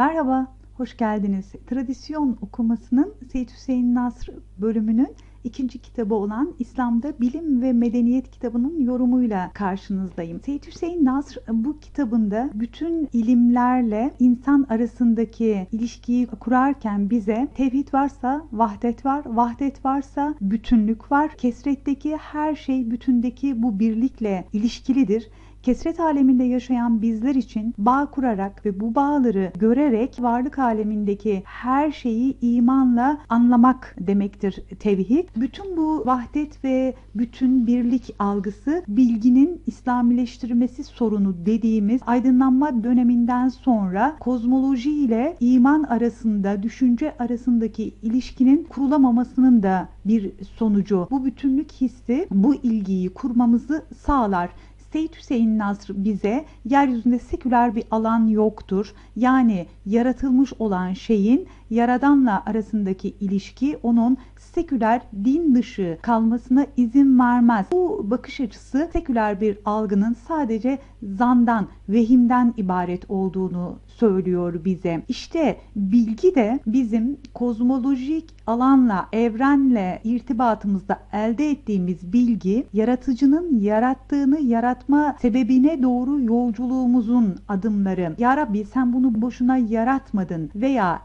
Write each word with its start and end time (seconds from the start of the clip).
Merhaba, 0.00 0.46
hoş 0.74 0.96
geldiniz. 0.96 1.52
Tradisyon 1.66 2.38
okumasının 2.42 3.14
Seyit 3.32 3.52
Hüseyin 3.52 3.94
Nasr 3.94 4.30
bölümünün 4.58 5.14
ikinci 5.44 5.78
kitabı 5.78 6.14
olan 6.14 6.54
İslam'da 6.58 7.20
Bilim 7.20 7.62
ve 7.62 7.72
Medeniyet 7.72 8.30
kitabının 8.30 8.80
yorumuyla 8.80 9.50
karşınızdayım. 9.54 10.40
Seyit 10.40 10.66
Hüseyin 10.66 11.04
Nasr 11.04 11.38
bu 11.48 11.78
kitabında 11.80 12.50
bütün 12.54 13.08
ilimlerle 13.12 14.10
insan 14.18 14.66
arasındaki 14.68 15.66
ilişkiyi 15.72 16.26
kurarken 16.26 17.10
bize 17.10 17.48
tevhid 17.54 17.94
varsa 17.94 18.46
vahdet 18.52 19.06
var, 19.06 19.22
vahdet 19.26 19.84
varsa 19.84 20.34
bütünlük 20.40 21.12
var. 21.12 21.30
Kesretteki 21.36 22.16
her 22.16 22.54
şey 22.54 22.90
bütündeki 22.90 23.62
bu 23.62 23.78
birlikle 23.78 24.44
ilişkilidir 24.52 25.30
kesret 25.62 26.00
aleminde 26.00 26.44
yaşayan 26.44 27.02
bizler 27.02 27.34
için 27.34 27.74
bağ 27.78 28.06
kurarak 28.10 28.66
ve 28.66 28.80
bu 28.80 28.94
bağları 28.94 29.52
görerek 29.58 30.16
varlık 30.20 30.58
alemindeki 30.58 31.42
her 31.44 31.92
şeyi 31.92 32.36
imanla 32.40 33.18
anlamak 33.28 33.96
demektir 34.00 34.62
tevhid. 34.78 35.28
Bütün 35.36 35.76
bu 35.76 36.06
vahdet 36.06 36.64
ve 36.64 36.94
bütün 37.14 37.66
birlik 37.66 38.14
algısı 38.18 38.82
bilginin 38.88 39.62
İslamileştirmesi 39.66 40.84
sorunu 40.84 41.46
dediğimiz 41.46 42.00
aydınlanma 42.06 42.84
döneminden 42.84 43.48
sonra 43.48 44.16
kozmoloji 44.20 44.90
ile 44.90 45.36
iman 45.40 45.82
arasında, 45.82 46.62
düşünce 46.62 47.16
arasındaki 47.18 47.94
ilişkinin 48.02 48.64
kurulamamasının 48.64 49.62
da 49.62 49.88
bir 50.04 50.32
sonucu. 50.58 51.08
Bu 51.10 51.24
bütünlük 51.24 51.72
hissi 51.72 52.26
bu 52.30 52.54
ilgiyi 52.54 53.08
kurmamızı 53.14 53.84
sağlar. 53.96 54.50
Seyit 54.92 55.16
Hüseyin 55.16 55.58
Nasr 55.58 55.90
bize 56.04 56.44
yeryüzünde 56.64 57.18
seküler 57.18 57.76
bir 57.76 57.84
alan 57.90 58.26
yoktur. 58.26 58.94
Yani 59.16 59.66
yaratılmış 59.86 60.52
olan 60.58 60.92
şeyin 60.92 61.48
yaradanla 61.70 62.42
arasındaki 62.46 63.08
ilişki 63.08 63.78
onun 63.82 64.16
seküler 64.36 65.02
din 65.24 65.54
dışı 65.54 65.98
kalmasına 66.02 66.66
izin 66.76 67.18
vermez. 67.18 67.66
Bu 67.72 68.06
bakış 68.10 68.40
açısı 68.40 68.88
seküler 68.92 69.40
bir 69.40 69.58
algının 69.64 70.16
sadece 70.28 70.78
zandan, 71.02 71.68
vehimden 71.88 72.54
ibaret 72.56 73.10
olduğunu 73.10 73.78
söylüyor 73.86 74.64
bize. 74.64 75.02
İşte 75.08 75.56
bilgi 75.76 76.34
de 76.34 76.60
bizim 76.66 77.16
kozmolojik 77.34 78.34
alanla, 78.46 79.08
evrenle 79.12 80.00
irtibatımızda 80.04 80.98
elde 81.12 81.50
ettiğimiz 81.50 82.12
bilgi 82.12 82.66
yaratıcının 82.72 83.60
yarattığını 83.60 84.40
yaratma 84.40 85.16
sebebine 85.22 85.82
doğru 85.82 86.20
yolculuğumuzun 86.20 87.34
adımları. 87.48 88.14
Ya 88.18 88.36
Rabbi 88.36 88.64
sen 88.64 88.92
bunu 88.92 89.22
boşuna 89.22 89.56
yaratmadın 89.56 90.50
veya 90.54 91.02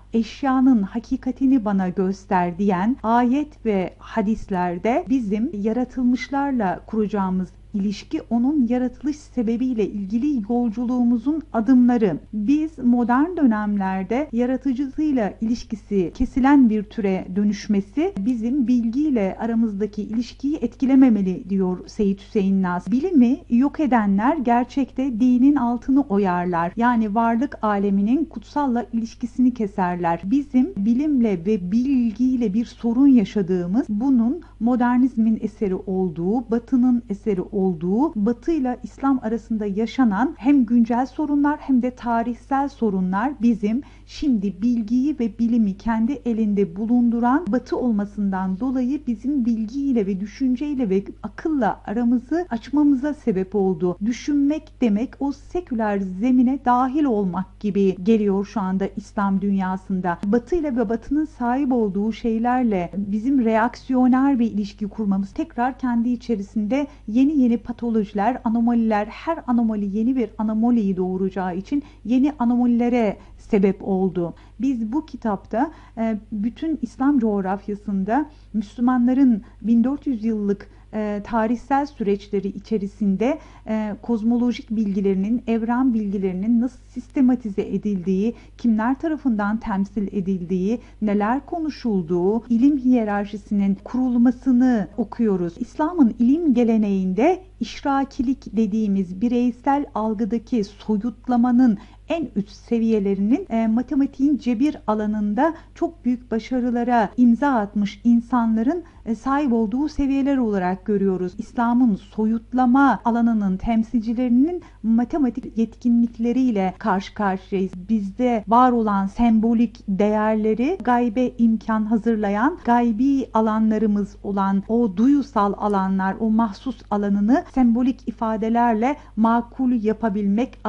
eşyanın 0.56 0.82
hakikatini 0.84 1.66
bana 1.66 1.90
göster 1.90 2.58
diyen 2.58 2.98
ayet 3.04 3.66
ve 3.66 3.94
hadislerde 4.00 5.06
bizim 5.10 5.50
yaratılmışlarla 5.54 6.80
kuracağımız 6.86 7.50
ilişki 7.76 8.22
onun 8.30 8.68
yaratılış 8.68 9.18
sebebiyle 9.18 9.90
ilgili 9.90 10.44
yolculuğumuzun 10.50 11.42
adımları. 11.54 12.20
Biz 12.34 12.78
modern 12.78 13.38
dönemlerde 13.38 14.30
yaratıcısıyla 14.32 15.34
ilişkisi 15.42 16.12
kesilen 16.14 16.70
bir 16.70 16.84
türe 16.84 17.28
dönüşmesi 17.36 18.14
bizim 18.20 18.68
bilgiyle 18.68 19.38
aramızdaki 19.40 20.02
ilişkiyi 20.02 20.56
etkilememeli 20.56 21.50
diyor 21.50 21.88
Seyit 21.88 22.22
Hüseyin 22.22 22.64
Naz. 22.64 22.92
Bilimi 22.92 23.38
yok 23.50 23.80
edenler 23.80 24.38
gerçekte 24.38 25.20
dinin 25.20 25.56
altını 25.56 26.02
oyarlar. 26.02 26.74
Yani 26.76 27.16
varlık 27.16 27.58
aleminin 27.62 28.26
kutsalla 28.26 28.86
ilişkisini 28.94 29.54
keserler. 29.54 30.22
Bizim 30.24 30.74
bilimle 30.78 31.46
ve 31.46 31.72
bilgiyle 31.72 32.54
bir 32.54 32.66
sorun 32.66 33.08
yaşadığımız 33.08 33.86
bunun 33.90 34.42
modernizmin 34.60 35.40
eseri 35.42 35.76
olduğu, 35.76 36.52
batının 36.52 37.04
eseri 37.10 37.42
olduğu 37.42 37.65
olduğu 37.66 38.26
Batı 38.26 38.52
ile 38.52 38.80
İslam 38.84 39.20
arasında 39.24 39.66
yaşanan 39.66 40.36
hem 40.38 40.66
güncel 40.66 41.06
sorunlar 41.06 41.60
hem 41.60 41.82
de 41.82 41.92
tarihsel 41.96 42.70
sorunlar 42.70 43.34
bizim 43.42 43.82
şimdi 44.06 44.62
bilgiyi 44.62 45.20
ve 45.20 45.40
bilimi 45.40 45.78
kendi 45.78 46.12
elinde 46.26 46.76
bulunduran 46.76 47.46
Batı 47.48 47.78
olmasından 47.78 48.60
dolayı 48.60 49.02
bizim 49.08 49.46
bilgiyle 49.46 50.06
ve 50.06 50.20
düşünceyle 50.20 50.90
ve 50.90 51.04
akılla 51.24 51.82
aramızı 51.86 52.46
açmamıza 52.50 53.14
sebep 53.14 53.56
oldu. 53.56 53.98
Düşünmek 54.06 54.82
demek 54.82 55.14
o 55.20 55.32
seküler 55.32 56.00
zemine 56.00 56.60
dahil 56.66 57.04
olmak 57.04 57.60
gibi 57.60 57.96
geliyor 58.04 58.46
şu 58.46 58.62
anda 58.62 58.88
İslam 58.98 59.42
dünyasında. 59.42 60.20
Batı 60.26 60.56
ile 60.56 60.76
ve 60.76 60.90
Batı'nın 60.90 61.26
sahip 61.26 61.72
olduğu 61.72 62.14
şeylerle 62.14 62.92
bizim 62.98 63.46
reaksiyoner 63.46 64.40
bir 64.40 64.52
ilişki 64.52 64.88
kurmamız 64.88 65.32
tekrar 65.32 65.80
kendi 65.80 66.10
içerisinde 66.10 66.88
yeni 67.08 67.40
yeni 67.40 67.58
patolojiler, 67.58 68.42
anomaliler, 68.44 69.06
her 69.06 69.40
anomali 69.48 69.98
yeni 69.98 70.16
bir 70.16 70.30
anomaliyi 70.38 70.98
doğuracağı 70.98 71.56
için 71.56 71.84
yeni 72.06 72.34
anomalilere 72.40 73.18
sebep 73.46 73.88
oldu. 73.88 74.34
Biz 74.62 74.92
bu 74.92 75.06
kitapta 75.06 75.72
e, 75.98 76.18
bütün 76.32 76.80
İslam 76.82 77.20
coğrafyasında 77.20 78.30
Müslümanların 78.54 79.44
1400 79.62 80.24
yıllık 80.26 80.70
e, 80.96 81.22
tarihsel 81.24 81.86
süreçleri 81.86 82.48
içerisinde 82.48 83.40
e, 83.68 83.96
kozmolojik 84.02 84.70
bilgilerinin, 84.70 85.44
evren 85.48 85.94
bilgilerinin 85.94 86.62
nasıl 86.62 86.80
sistematize 86.90 87.62
edildiği, 87.62 88.36
kimler 88.58 89.00
tarafından 89.00 89.58
temsil 89.60 90.08
edildiği, 90.08 90.80
neler 91.02 91.46
konuşulduğu, 91.46 92.48
ilim 92.48 92.78
hiyerarşisinin 92.78 93.78
kurulmasını 93.84 94.88
okuyoruz. 94.98 95.54
İslam'ın 95.60 96.16
ilim 96.20 96.54
geleneğinde 96.54 97.44
işrakilik 97.60 98.58
dediğimiz 98.58 99.22
bireysel 99.22 99.86
algıdaki 99.96 100.64
soyutlamanın 100.64 101.78
en 102.10 102.30
üst 102.36 102.50
seviyelerinin 102.50 103.48
e, 103.50 103.68
matematiğin 103.68 104.38
cebir 104.38 104.78
alanında 104.88 105.54
çok 105.76 106.06
büyük 106.06 106.32
başarılara 106.32 107.10
imza 107.18 107.50
atmış 107.50 108.02
insanların 108.04 108.84
e, 109.06 109.16
sahip 109.16 109.54
olduğu 109.54 109.90
seviyeler 109.90 110.38
olarak 110.38 110.86
görüyoruz. 110.86 111.34
İslam'ın 111.38 111.96
soyutlama 111.96 113.00
alanının 113.06 113.58
temsilcilerinin 113.58 114.64
matematik 114.84 115.58
yetkinlikleriyle 115.58 116.74
karşı 116.78 117.14
karşıyayız. 117.14 117.72
Bizde 117.90 118.44
var 118.48 118.72
olan 118.72 119.08
sembolik 119.08 119.80
değerleri 119.88 120.78
gaybe 120.84 121.32
imkan 121.38 121.86
hazırlayan, 121.86 122.58
gaybi 122.66 123.30
alanlarımız 123.34 124.16
olan 124.24 124.64
o 124.68 124.98
duyusal 124.98 125.54
alanlar, 125.58 126.16
o 126.20 126.30
mahsus 126.30 126.82
alanını 126.92 127.44
sembolik 127.54 128.08
ifadelerle 128.08 128.96
makul 129.16 129.72
yapabilmek, 129.72 130.60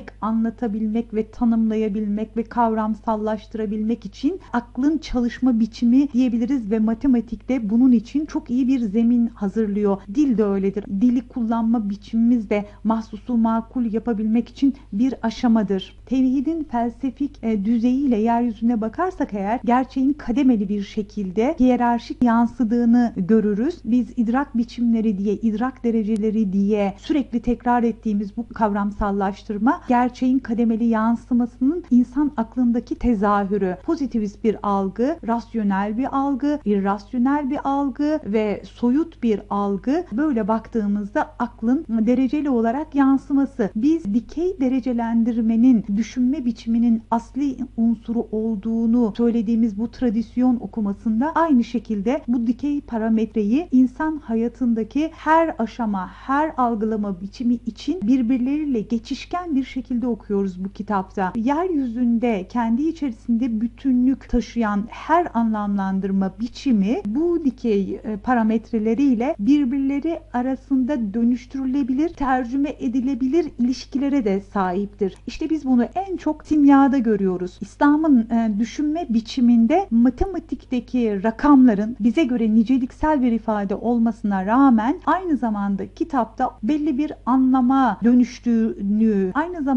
aklileştirebilmek, 0.00 0.12
anlatabilmek 0.20 1.14
ve 1.14 1.30
tanımlayabilmek 1.30 2.36
ve 2.36 2.42
kavramsallaştırabilmek 2.42 4.06
için 4.06 4.40
aklın 4.52 4.98
çalışma 4.98 5.60
biçimi 5.60 6.12
diyebiliriz 6.12 6.70
ve 6.70 6.78
matematikte 6.78 7.70
bunun 7.70 7.92
için 7.92 8.26
çok 8.26 8.50
iyi 8.50 8.68
bir 8.68 8.80
zemin 8.80 9.26
hazırlıyor. 9.26 9.98
Dil 10.14 10.38
de 10.38 10.44
öyledir. 10.44 10.84
Dili 11.00 11.28
kullanma 11.28 11.90
biçimimiz 11.90 12.50
de 12.50 12.64
mahsusu 12.84 13.36
makul 13.36 13.92
yapabilmek 13.92 14.48
için 14.48 14.74
bir 14.92 15.14
aşamadır. 15.22 15.96
Tevhidin 16.06 16.64
felsefik 16.64 17.38
e, 17.42 17.64
düzeyiyle 17.64 18.16
yeryüzüne 18.16 18.80
bakarsak 18.80 19.34
eğer 19.34 19.60
gerçeğin 19.64 20.12
kademeli 20.12 20.68
bir 20.68 20.82
şekilde 20.82 21.56
hiyerarşik 21.60 22.24
yansıdığını 22.24 23.12
görürüz. 23.16 23.80
Biz 23.84 24.06
idrak 24.16 24.56
biçimleri 24.56 25.18
diye, 25.18 25.34
idrak 25.34 25.84
dereceleri 25.84 26.52
diye 26.52 26.94
sürekli 26.98 27.40
tekrar 27.40 27.82
ettiğimiz 27.82 28.36
bu 28.36 28.48
kavramsallaştırma 28.48 29.80
gerçeğin 29.90 30.38
kademeli 30.38 30.84
yansımasının 30.84 31.84
insan 31.90 32.32
aklındaki 32.36 32.94
tezahürü. 32.94 33.76
Pozitivist 33.82 34.44
bir 34.44 34.56
algı, 34.62 35.16
rasyonel 35.26 35.98
bir 35.98 36.16
algı, 36.16 36.58
irrasyonel 36.64 37.50
bir 37.50 37.58
algı 37.64 38.20
ve 38.24 38.62
soyut 38.64 39.22
bir 39.22 39.40
algı. 39.50 40.04
Böyle 40.12 40.48
baktığımızda 40.48 41.22
aklın 41.38 41.84
dereceli 41.88 42.50
olarak 42.50 42.94
yansıması. 42.94 43.70
Biz 43.76 44.14
dikey 44.14 44.60
derecelendirmenin 44.60 45.84
düşünme 45.96 46.44
biçiminin 46.44 47.02
asli 47.10 47.56
unsuru 47.76 48.26
olduğunu 48.32 49.14
söylediğimiz 49.16 49.78
bu 49.78 49.90
tradisyon 49.90 50.56
okumasında 50.60 51.32
aynı 51.34 51.64
şekilde 51.64 52.22
bu 52.28 52.46
dikey 52.46 52.80
parametreyi 52.80 53.68
insan 53.72 54.16
hayatındaki 54.16 55.10
her 55.12 55.54
aşama, 55.58 56.08
her 56.08 56.52
algılama 56.56 57.20
biçimi 57.20 57.54
için 57.54 58.00
birbirleriyle 58.02 58.80
geçişken 58.80 59.56
bir 59.56 59.64
şekilde 59.80 60.06
okuyoruz 60.06 60.64
bu 60.64 60.72
kitapta. 60.72 61.32
Yeryüzünde 61.36 62.46
kendi 62.48 62.82
içerisinde 62.82 63.60
bütünlük 63.60 64.28
taşıyan 64.28 64.84
her 64.88 65.26
anlamlandırma 65.34 66.32
biçimi 66.40 67.02
bu 67.06 67.44
dikey 67.44 68.00
e, 68.04 68.16
parametreleriyle 68.16 69.34
birbirleri 69.38 70.20
arasında 70.32 71.14
dönüştürülebilir, 71.14 72.08
tercüme 72.08 72.74
edilebilir 72.78 73.46
ilişkilere 73.58 74.24
de 74.24 74.40
sahiptir. 74.40 75.14
İşte 75.26 75.50
biz 75.50 75.64
bunu 75.64 75.84
en 75.84 76.16
çok 76.16 76.46
simyada 76.46 76.98
görüyoruz. 76.98 77.58
İslam'ın 77.60 78.30
e, 78.30 78.58
düşünme 78.58 79.06
biçiminde 79.08 79.86
matematikteki 79.90 81.22
rakamların 81.22 81.96
bize 82.00 82.24
göre 82.24 82.54
niceliksel 82.54 83.22
bir 83.22 83.32
ifade 83.32 83.74
olmasına 83.74 84.46
rağmen 84.46 85.00
aynı 85.06 85.36
zamanda 85.36 85.94
kitapta 85.94 86.50
belli 86.62 86.98
bir 86.98 87.12
anlama 87.26 87.98
dönüştüğünü, 88.04 89.30
aynı 89.34 89.62
zamanda 89.62 89.69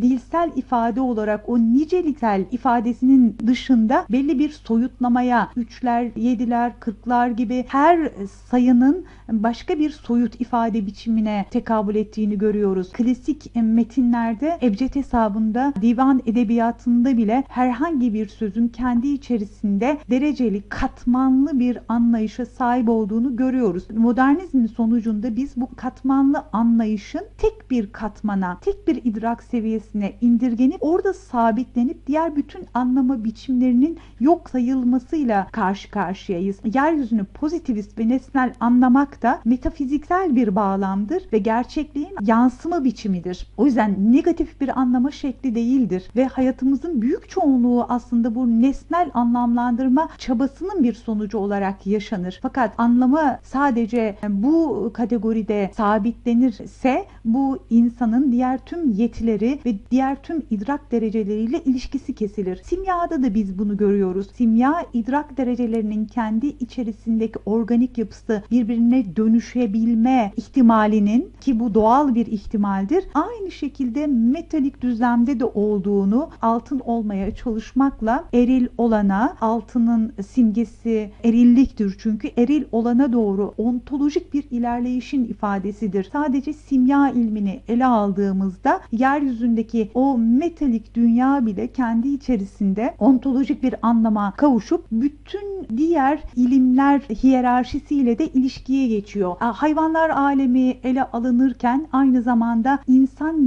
dilsel 0.00 0.50
ifade 0.56 1.00
olarak 1.00 1.48
o 1.48 1.58
niceliksel 1.58 2.44
ifadesinin 2.52 3.36
dışında 3.46 4.06
belli 4.10 4.38
bir 4.38 4.50
soyutlamaya, 4.50 5.50
üçler, 5.56 6.10
yediler, 6.16 6.72
kırklar 6.80 7.28
gibi 7.28 7.64
her 7.68 8.10
sayının 8.50 9.04
başka 9.28 9.78
bir 9.78 9.90
soyut 9.90 10.40
ifade 10.40 10.86
biçimine 10.86 11.46
tekabül 11.50 11.94
ettiğini 11.94 12.38
görüyoruz. 12.38 12.92
Klasik 12.92 13.56
metinlerde 13.56 14.58
ebced 14.62 14.94
hesabında 14.94 15.72
divan 15.82 16.22
edebiyatında 16.26 17.16
bile 17.16 17.44
herhangi 17.48 18.14
bir 18.14 18.28
sözün 18.28 18.68
kendi 18.68 19.08
içerisinde 19.08 19.98
dereceli 20.10 20.62
katmanlı 20.68 21.58
bir 21.58 21.78
anlayışa 21.88 22.46
sahip 22.46 22.88
olduğunu 22.88 23.36
görüyoruz. 23.36 23.90
Modernizmin 23.90 24.66
sonucunda 24.66 25.36
biz 25.36 25.56
bu 25.56 25.68
katmanlı 25.76 26.44
anlayışın 26.52 27.22
tek 27.38 27.70
bir 27.70 27.92
katmana, 27.92 28.58
tek 28.60 28.88
bir 28.88 29.00
idrak 29.04 29.27
seviyesine 29.36 30.12
indirgenip 30.20 30.78
orada 30.80 31.12
sabitlenip 31.12 32.06
diğer 32.06 32.36
bütün 32.36 32.66
anlama 32.74 33.24
biçimlerinin 33.24 33.98
yok 34.20 34.50
sayılmasıyla 34.50 35.48
karşı 35.52 35.90
karşıyayız. 35.90 36.58
Yeryüzünü 36.74 37.24
pozitivist 37.24 37.98
ve 37.98 38.08
nesnel 38.08 38.54
anlamak 38.60 39.22
da 39.22 39.40
metafiziksel 39.44 40.36
bir 40.36 40.56
bağlamdır 40.56 41.22
ve 41.32 41.38
gerçekliğin 41.38 42.16
yansıma 42.20 42.84
biçimidir. 42.84 43.46
O 43.56 43.66
yüzden 43.66 44.12
negatif 44.12 44.60
bir 44.60 44.80
anlama 44.80 45.10
şekli 45.10 45.54
değildir 45.54 46.10
ve 46.16 46.26
hayatımızın 46.26 47.02
büyük 47.02 47.30
çoğunluğu 47.30 47.86
aslında 47.88 48.34
bu 48.34 48.62
nesnel 48.62 49.10
anlamlandırma 49.14 50.08
çabasının 50.18 50.82
bir 50.82 50.94
sonucu 50.94 51.38
olarak 51.38 51.86
yaşanır. 51.86 52.38
Fakat 52.42 52.74
anlama 52.78 53.38
sadece 53.42 54.16
bu 54.28 54.90
kategoride 54.94 55.70
sabitlenirse 55.76 57.06
bu 57.24 57.58
insanın 57.70 58.32
diğer 58.32 58.58
tüm 58.58 58.92
yetileri 59.18 59.58
ve 59.66 59.74
diğer 59.90 60.22
tüm 60.22 60.42
idrak 60.50 60.92
dereceleriyle 60.92 61.64
ilişkisi 61.64 62.14
kesilir. 62.14 62.60
Simyada 62.64 63.22
da 63.22 63.34
biz 63.34 63.58
bunu 63.58 63.76
görüyoruz. 63.76 64.26
Simya 64.34 64.86
idrak 64.92 65.36
derecelerinin 65.36 66.06
kendi 66.06 66.46
içerisindeki 66.46 67.38
organik 67.46 67.98
yapısı 67.98 68.42
birbirine 68.50 69.16
dönüşebilme 69.16 70.32
ihtimalinin 70.36 71.32
ki 71.40 71.60
bu 71.60 71.74
doğal 71.74 72.14
bir 72.14 72.26
ihtimaldir. 72.26 73.04
Aynı 73.14 73.50
şekilde 73.50 74.06
metalik 74.06 74.82
düzlemde 74.82 75.40
de 75.40 75.44
olduğunu 75.44 76.30
altın 76.42 76.80
olmaya 76.80 77.34
çalışmakla 77.34 78.24
eril 78.34 78.66
olana 78.78 79.36
altının 79.40 80.12
simgesi 80.26 81.10
erilliktir 81.24 81.96
çünkü 81.98 82.30
eril 82.36 82.64
olana 82.72 83.12
doğru 83.12 83.54
ontolojik 83.58 84.34
bir 84.34 84.44
ilerleyişin 84.50 85.24
ifadesidir. 85.24 86.08
Sadece 86.12 86.52
simya 86.52 87.10
ilmini 87.10 87.60
ele 87.68 87.86
aldığımızda 87.86 88.80
yeryüzündeki 88.98 89.90
o 89.94 90.18
metalik 90.18 90.94
dünya 90.94 91.46
bile 91.46 91.72
kendi 91.72 92.08
içerisinde 92.08 92.94
ontolojik 92.98 93.62
bir 93.62 93.74
anlama 93.82 94.32
kavuşup 94.36 94.84
bütün 94.92 95.66
diğer 95.76 96.22
ilimler 96.36 97.00
hiyerarşisiyle 97.00 98.18
de 98.18 98.26
ilişkiye 98.26 98.88
geçiyor. 98.88 99.36
Hayvanlar 99.38 100.10
alemi 100.10 100.76
ele 100.82 101.04
alınırken 101.04 101.86
aynı 101.92 102.22
zamanda 102.22 102.78
insan 102.86 103.40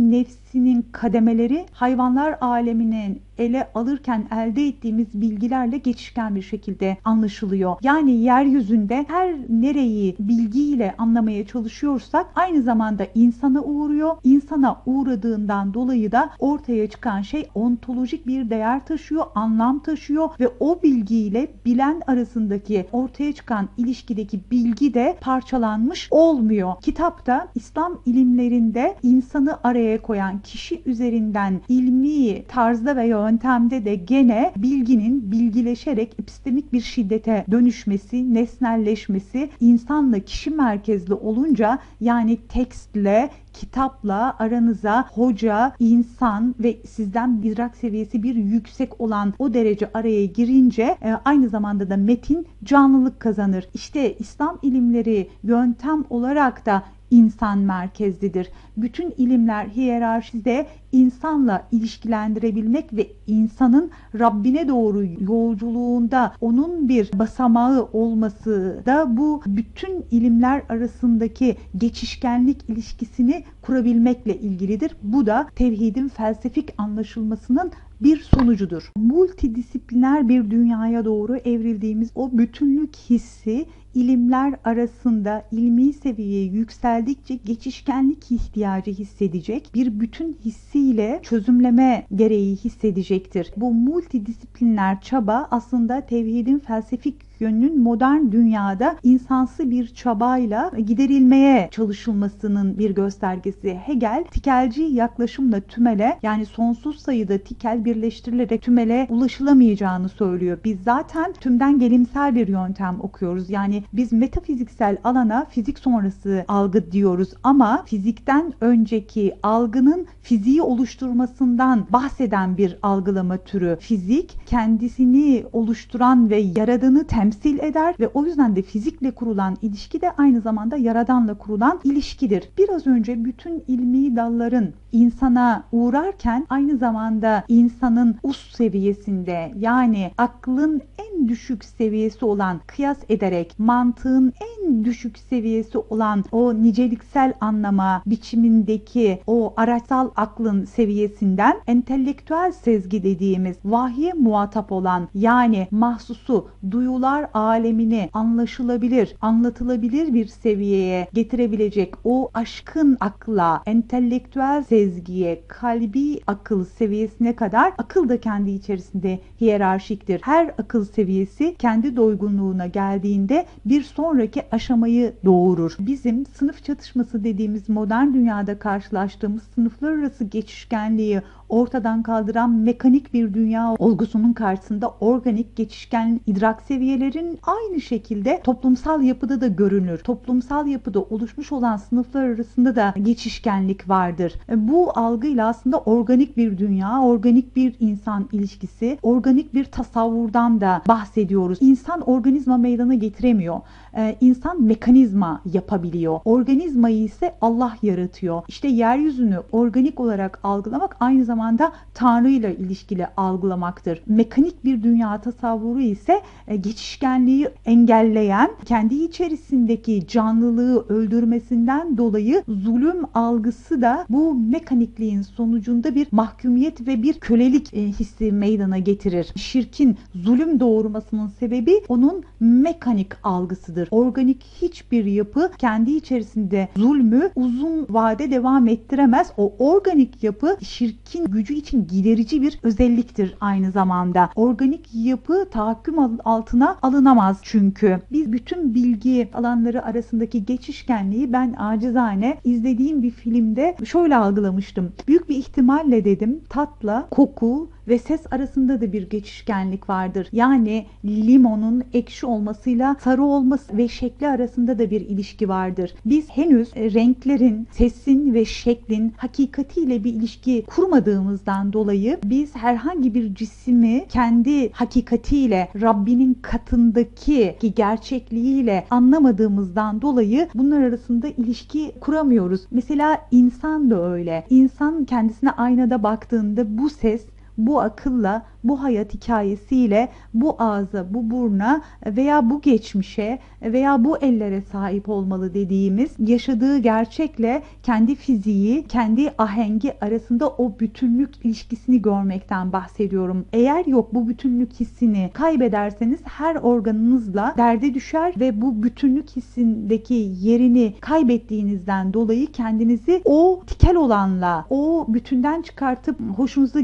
nefsinin 0.51 0.85
kademeleri 0.91 1.65
hayvanlar 1.71 2.37
aleminin 2.41 3.21
ele 3.37 3.67
alırken 3.75 4.27
elde 4.31 4.67
ettiğimiz 4.67 5.07
bilgilerle 5.13 5.77
geçişken 5.77 6.35
bir 6.35 6.41
şekilde 6.41 6.97
anlaşılıyor. 7.05 7.75
Yani 7.81 8.11
yeryüzünde 8.11 9.05
her 9.07 9.35
nereyi 9.49 10.15
bilgiyle 10.19 10.95
anlamaya 10.97 11.47
çalışıyorsak 11.47 12.27
aynı 12.35 12.61
zamanda 12.61 13.07
insana 13.15 13.61
uğruyor. 13.63 14.17
İnsana 14.23 14.81
uğradığından 14.85 15.73
dolayı 15.73 16.11
da 16.11 16.29
ortaya 16.39 16.89
çıkan 16.89 17.21
şey 17.21 17.49
ontolojik 17.55 18.27
bir 18.27 18.49
değer 18.49 18.85
taşıyor, 18.85 19.25
anlam 19.35 19.79
taşıyor 19.79 20.29
ve 20.39 20.47
o 20.59 20.81
bilgiyle 20.83 21.47
bilen 21.65 22.01
arasındaki 22.07 22.85
ortaya 22.91 23.33
çıkan 23.33 23.69
ilişkideki 23.77 24.39
bilgi 24.51 24.93
de 24.93 25.17
parçalanmış 25.21 26.07
olmuyor. 26.11 26.73
Kitapta 26.81 27.47
İslam 27.55 27.99
ilimlerinde 28.05 28.95
insanı 29.03 29.59
araya 29.63 30.01
koyan 30.01 30.40
kişi 30.43 30.81
üzerinden 30.85 31.61
ilmi 31.69 32.43
tarzda 32.43 32.95
ve 32.95 33.07
yöntemde 33.07 33.85
de 33.85 33.95
gene 33.95 34.51
bilginin 34.57 35.31
bilgileşerek 35.31 36.13
epistemik 36.19 36.73
bir 36.73 36.81
şiddete 36.81 37.45
dönüşmesi, 37.51 38.33
nesnelleşmesi, 38.33 39.49
insanla 39.59 40.19
kişi 40.19 40.49
merkezli 40.49 41.13
olunca 41.13 41.79
yani 42.01 42.37
tekstle 42.37 43.29
kitapla 43.53 44.35
aranıza 44.39 45.09
hoca, 45.13 45.75
insan 45.79 46.55
ve 46.59 46.77
sizden 46.85 47.41
idrak 47.43 47.77
seviyesi 47.77 48.23
bir 48.23 48.35
yüksek 48.35 49.01
olan 49.01 49.33
o 49.39 49.53
derece 49.53 49.89
araya 49.93 50.25
girince 50.25 50.97
e, 51.03 51.13
aynı 51.25 51.49
zamanda 51.49 51.89
da 51.89 51.97
metin 51.97 52.47
canlılık 52.63 53.19
kazanır. 53.19 53.67
İşte 53.73 54.15
İslam 54.19 54.59
ilimleri 54.61 55.29
yöntem 55.43 56.03
olarak 56.09 56.65
da 56.65 56.83
insan 57.11 57.59
merkezlidir. 57.59 58.49
Bütün 58.77 59.13
ilimler 59.17 59.65
hiyerarşide 59.65 60.67
insanla 60.91 61.67
ilişkilendirebilmek 61.71 62.93
ve 62.93 63.07
insanın 63.27 63.91
Rabbine 64.19 64.67
doğru 64.67 65.05
yolculuğunda 65.19 66.33
onun 66.41 66.89
bir 66.89 67.11
basamağı 67.13 67.83
olması 67.93 68.81
da 68.85 69.17
bu 69.17 69.41
bütün 69.47 70.05
ilimler 70.11 70.61
arasındaki 70.69 71.57
geçişkenlik 71.77 72.69
ilişkisini 72.69 73.43
kurabilmekle 73.61 74.37
ilgilidir. 74.37 74.95
Bu 75.03 75.25
da 75.25 75.47
tevhidin 75.55 76.07
felsefik 76.07 76.73
anlaşılmasının 76.77 77.71
bir 78.01 78.19
sonucudur. 78.19 78.91
Multidisipliner 78.97 80.29
bir 80.29 80.51
dünyaya 80.51 81.05
doğru 81.05 81.37
evrildiğimiz 81.37 82.11
o 82.15 82.37
bütünlük 82.37 82.95
hissi 82.95 83.65
ilimler 83.95 84.55
arasında 84.63 85.45
ilmi 85.51 85.93
seviyeye 85.93 86.45
yükseldikçe 86.45 87.35
geçişkenlik 87.35 88.31
ihtiyacı 88.31 88.91
hissedecek. 88.91 89.71
Bir 89.73 89.99
bütün 89.99 90.37
hissiyle 90.45 91.19
çözümleme 91.23 92.05
gereği 92.15 92.55
hissedecektir. 92.55 93.51
Bu 93.57 93.73
multidisipliner 93.73 95.01
çaba 95.01 95.47
aslında 95.51 96.01
tevhidin 96.01 96.59
felsefik 96.59 97.30
yönünün 97.41 97.81
modern 97.81 98.31
dünyada 98.31 98.95
insansı 99.03 99.71
bir 99.71 99.87
çabayla 99.87 100.71
giderilmeye 100.85 101.69
çalışılmasının 101.71 102.77
bir 102.77 102.91
göstergesi. 102.91 103.73
Hegel 103.73 104.23
tikelci 104.31 104.81
yaklaşımla 104.81 105.59
tümele 105.59 106.19
yani 106.23 106.45
sonsuz 106.45 106.99
sayıda 106.99 107.37
tikel 107.37 107.85
birleştirilerek 107.85 108.61
tümele 108.61 109.07
ulaşılamayacağını 109.09 110.09
söylüyor. 110.09 110.57
Biz 110.63 110.77
zaten 110.85 111.33
tümden 111.33 111.79
gelimsel 111.79 112.35
bir 112.35 112.47
yöntem 112.47 112.97
okuyoruz. 113.01 113.49
Yani 113.49 113.83
biz 113.93 114.13
metafiziksel 114.13 114.97
alana 115.03 115.45
fizik 115.49 115.79
sonrası 115.79 116.45
algı 116.47 116.91
diyoruz 116.91 117.29
ama 117.43 117.83
fizikten 117.85 118.53
önceki 118.61 119.35
algının 119.43 120.05
fiziği 120.21 120.61
oluşturmasından 120.61 121.85
bahseden 121.89 122.57
bir 122.57 122.77
algılama 122.83 123.37
türü. 123.37 123.77
Fizik 123.79 124.37
kendisini 124.45 125.43
oluşturan 125.53 126.29
ve 126.29 126.37
yaradığını 126.37 127.07
temsil 127.07 127.30
temsil 127.31 127.59
eder 127.59 127.95
ve 127.99 128.07
o 128.07 128.25
yüzden 128.25 128.55
de 128.55 128.61
fizikle 128.61 129.11
kurulan 129.11 129.57
ilişki 129.61 130.01
de 130.01 130.11
aynı 130.11 130.41
zamanda 130.41 130.77
yaradanla 130.77 131.33
kurulan 131.33 131.79
ilişkidir. 131.83 132.49
Biraz 132.57 132.87
önce 132.87 133.25
bütün 133.25 133.63
ilmi 133.67 134.15
dalların 134.15 134.73
insana 134.91 135.63
uğrarken 135.71 136.45
aynı 136.49 136.77
zamanda 136.77 137.43
insanın 137.47 138.15
us 138.23 138.55
seviyesinde 138.55 139.51
yani 139.59 140.11
aklın 140.17 140.81
en 140.97 141.27
düşük 141.27 141.65
seviyesi 141.65 142.25
olan 142.25 142.59
kıyas 142.67 142.97
ederek 143.09 143.55
mantığın 143.57 144.33
en 144.39 144.85
düşük 144.85 145.17
seviyesi 145.17 145.77
olan 145.77 146.23
o 146.31 146.53
niceliksel 146.53 147.33
anlama 147.41 148.01
biçimindeki 148.05 149.19
o 149.27 149.53
araçsal 149.57 150.09
aklın 150.15 150.65
seviyesinden 150.65 151.57
entelektüel 151.67 152.51
sezgi 152.51 153.03
dediğimiz 153.03 153.57
vahye 153.65 154.13
muhatap 154.13 154.71
olan 154.71 155.07
yani 155.13 155.67
mahsusu 155.71 156.47
duyular 156.71 157.20
duygular 157.21 157.29
alemini 157.33 158.09
anlaşılabilir, 158.13 159.15
anlatılabilir 159.21 160.13
bir 160.13 160.25
seviyeye 160.25 161.07
getirebilecek 161.13 161.93
o 162.03 162.29
aşkın 162.33 162.97
akla, 162.99 163.63
entelektüel 163.65 164.63
sezgiye, 164.63 165.43
kalbi 165.47 166.19
akıl 166.27 166.65
seviyesine 166.65 167.35
kadar 167.35 167.73
akıl 167.77 168.09
da 168.09 168.19
kendi 168.19 168.51
içerisinde 168.51 169.19
hiyerarşiktir. 169.41 170.21
Her 170.23 170.47
akıl 170.47 170.85
seviyesi 170.85 171.55
kendi 171.59 171.95
doygunluğuna 171.95 172.67
geldiğinde 172.67 173.45
bir 173.65 173.83
sonraki 173.83 174.43
aşamayı 174.51 175.13
doğurur. 175.25 175.75
Bizim 175.79 176.25
sınıf 176.25 176.63
çatışması 176.63 177.23
dediğimiz 177.23 177.69
modern 177.69 178.13
dünyada 178.13 178.59
karşılaştığımız 178.59 179.43
sınıflar 179.55 179.91
arası 179.91 180.23
geçişkenliği 180.23 181.21
ortadan 181.49 182.03
kaldıran 182.03 182.49
mekanik 182.49 183.13
bir 183.13 183.33
dünya 183.33 183.75
olgusunun 183.79 184.33
karşısında 184.33 184.89
organik 184.89 185.55
geçişken 185.55 186.19
idrak 186.27 186.61
seviyelerin 187.01 187.39
aynı 187.43 187.81
şekilde 187.81 188.41
toplumsal 188.43 189.01
yapıda 189.01 189.41
da 189.41 189.47
görünür. 189.47 189.97
Toplumsal 189.97 190.67
yapıda 190.67 191.01
oluşmuş 191.01 191.51
olan 191.51 191.77
sınıflar 191.77 192.23
arasında 192.23 192.75
da 192.75 192.93
geçişkenlik 193.01 193.89
vardır. 193.89 194.33
Bu 194.55 194.91
algıyla 194.99 195.47
aslında 195.47 195.77
organik 195.77 196.37
bir 196.37 196.57
dünya, 196.57 197.01
organik 197.01 197.55
bir 197.55 197.75
insan 197.79 198.29
ilişkisi, 198.31 198.97
organik 199.03 199.53
bir 199.53 199.65
tasavvurdan 199.65 200.61
da 200.61 200.81
bahsediyoruz. 200.87 201.57
İnsan 201.61 202.01
organizma 202.01 202.57
meydana 202.57 202.93
getiremiyor. 202.93 203.61
Ee, 203.97 204.15
insan 204.21 204.63
mekanizma 204.63 205.41
yapabiliyor. 205.53 206.19
Organizmayı 206.25 207.03
ise 207.03 207.35
Allah 207.41 207.77
yaratıyor. 207.81 208.43
İşte 208.47 208.67
yeryüzünü 208.67 209.39
organik 209.51 209.99
olarak 209.99 210.39
algılamak 210.43 210.97
aynı 210.99 211.25
zamanda 211.25 211.71
Tanrı 211.93 212.29
ile 212.29 212.55
ilişkili 212.55 213.07
algılamaktır. 213.17 214.01
Mekanik 214.07 214.65
bir 214.65 214.83
dünya 214.83 215.21
tasavvuru 215.21 215.81
ise 215.81 216.21
e, 216.47 216.55
geçişkenliği 216.91 217.49
engelleyen, 217.65 218.51
kendi 218.65 218.95
içerisindeki 218.95 220.07
canlılığı 220.07 220.85
öldürmesinden 220.89 221.97
dolayı 221.97 222.43
zulüm 222.47 222.97
algısı 223.13 223.81
da 223.81 224.05
bu 224.09 224.33
mekanikliğin 224.33 225.21
sonucunda 225.21 225.95
bir 225.95 226.07
mahkumiyet 226.11 226.87
ve 226.87 227.03
bir 227.03 227.13
kölelik 227.13 227.73
e, 227.73 227.87
hissi 227.87 228.31
meydana 228.31 228.77
getirir. 228.77 229.33
Şirkin 229.35 229.97
zulüm 230.15 230.59
doğurmasının 230.59 231.27
sebebi 231.27 231.83
onun 231.87 232.23
mekanik 232.39 233.11
algısıdır. 233.23 233.87
Organik 233.91 234.43
hiçbir 234.61 235.05
yapı 235.05 235.51
kendi 235.57 235.91
içerisinde 235.91 236.69
zulmü 236.77 237.31
uzun 237.35 237.87
vade 237.89 238.31
devam 238.31 238.67
ettiremez. 238.67 239.31
O 239.37 239.53
organik 239.59 240.23
yapı 240.23 240.57
şirkin 240.61 241.25
gücü 241.25 241.53
için 241.53 241.87
giderici 241.87 242.41
bir 242.41 242.59
özelliktir 242.63 243.35
aynı 243.41 243.71
zamanda. 243.71 244.29
Organik 244.35 244.89
yapı 244.93 245.49
tahakküm 245.51 245.95
altına 246.25 246.80
alınamaz 246.81 247.39
çünkü. 247.41 247.99
Biz 248.11 248.31
bütün 248.31 248.75
bilgi 248.75 249.29
alanları 249.33 249.85
arasındaki 249.85 250.45
geçişkenliği 250.45 251.33
ben 251.33 251.55
acizane 251.57 252.37
izlediğim 252.43 253.03
bir 253.03 253.11
filmde 253.11 253.75
şöyle 253.85 254.15
algılamıştım. 254.15 254.91
Büyük 255.07 255.29
bir 255.29 255.35
ihtimalle 255.35 256.05
dedim 256.05 256.39
tatla 256.49 257.07
koku 257.11 257.69
ve 257.91 257.99
ses 257.99 258.21
arasında 258.31 258.81
da 258.81 258.93
bir 258.93 259.09
geçişkenlik 259.09 259.89
vardır. 259.89 260.27
Yani 260.31 260.85
limonun 261.05 261.83
ekşi 261.93 262.25
olmasıyla 262.25 262.95
sarı 263.03 263.23
olması 263.23 263.77
ve 263.77 263.87
şekli 263.87 264.27
arasında 264.27 264.79
da 264.79 264.89
bir 264.89 265.01
ilişki 265.01 265.49
vardır. 265.49 265.93
Biz 266.05 266.29
henüz 266.29 266.69
e, 266.75 266.93
renklerin, 266.93 267.67
sesin 267.71 268.33
ve 268.33 268.45
şeklin 268.45 269.13
hakikatiyle 269.17 270.03
bir 270.03 270.13
ilişki 270.13 270.63
kurmadığımızdan 270.67 271.73
dolayı 271.73 272.19
biz 272.23 272.55
herhangi 272.55 273.13
bir 273.13 273.35
cisimi 273.35 274.05
kendi 274.09 274.71
hakikatiyle 274.71 275.69
Rabbinin 275.81 276.33
katındaki 276.41 277.55
gerçekliğiyle 277.75 278.85
anlamadığımızdan 278.89 280.01
dolayı 280.01 280.47
bunlar 280.55 280.81
arasında 280.81 281.27
ilişki 281.27 281.91
kuramıyoruz. 282.01 282.61
Mesela 282.71 283.21
insan 283.31 283.91
da 283.91 284.11
öyle. 284.11 284.45
İnsan 284.49 285.05
kendisine 285.05 285.51
aynada 285.51 286.03
baktığında 286.03 286.77
bu 286.77 286.89
ses 286.89 287.25
bu 287.57 287.81
akılla 287.81 288.45
bu 288.63 288.83
hayat 288.83 289.13
hikayesiyle 289.13 290.09
bu 290.33 290.55
ağza, 290.59 291.13
bu 291.13 291.31
burna 291.31 291.81
veya 292.05 292.49
bu 292.49 292.61
geçmişe 292.61 293.39
veya 293.61 294.03
bu 294.03 294.17
ellere 294.17 294.61
sahip 294.61 295.09
olmalı 295.09 295.53
dediğimiz 295.53 296.11
yaşadığı 296.19 296.77
gerçekle 296.77 297.61
kendi 297.83 298.15
fiziği, 298.15 298.87
kendi 298.87 299.33
ahengi 299.37 300.03
arasında 300.05 300.49
o 300.49 300.79
bütünlük 300.79 301.45
ilişkisini 301.45 302.01
görmekten 302.01 302.73
bahsediyorum. 302.73 303.45
Eğer 303.53 303.85
yok 303.85 304.13
bu 304.13 304.27
bütünlük 304.27 304.73
hissini 304.73 305.29
kaybederseniz 305.33 306.19
her 306.23 306.55
organınızla 306.55 307.53
derde 307.57 307.93
düşer 307.93 308.33
ve 308.39 308.61
bu 308.61 308.83
bütünlük 308.83 309.29
hissindeki 309.29 310.31
yerini 310.39 310.93
kaybettiğinizden 311.01 312.13
dolayı 312.13 312.47
kendinizi 312.47 313.21
o 313.25 313.61
tikel 313.67 313.95
olanla, 313.95 314.65
o 314.69 315.05
bütünden 315.07 315.61
çıkartıp 315.61 316.19
hoşunuza 316.37 316.79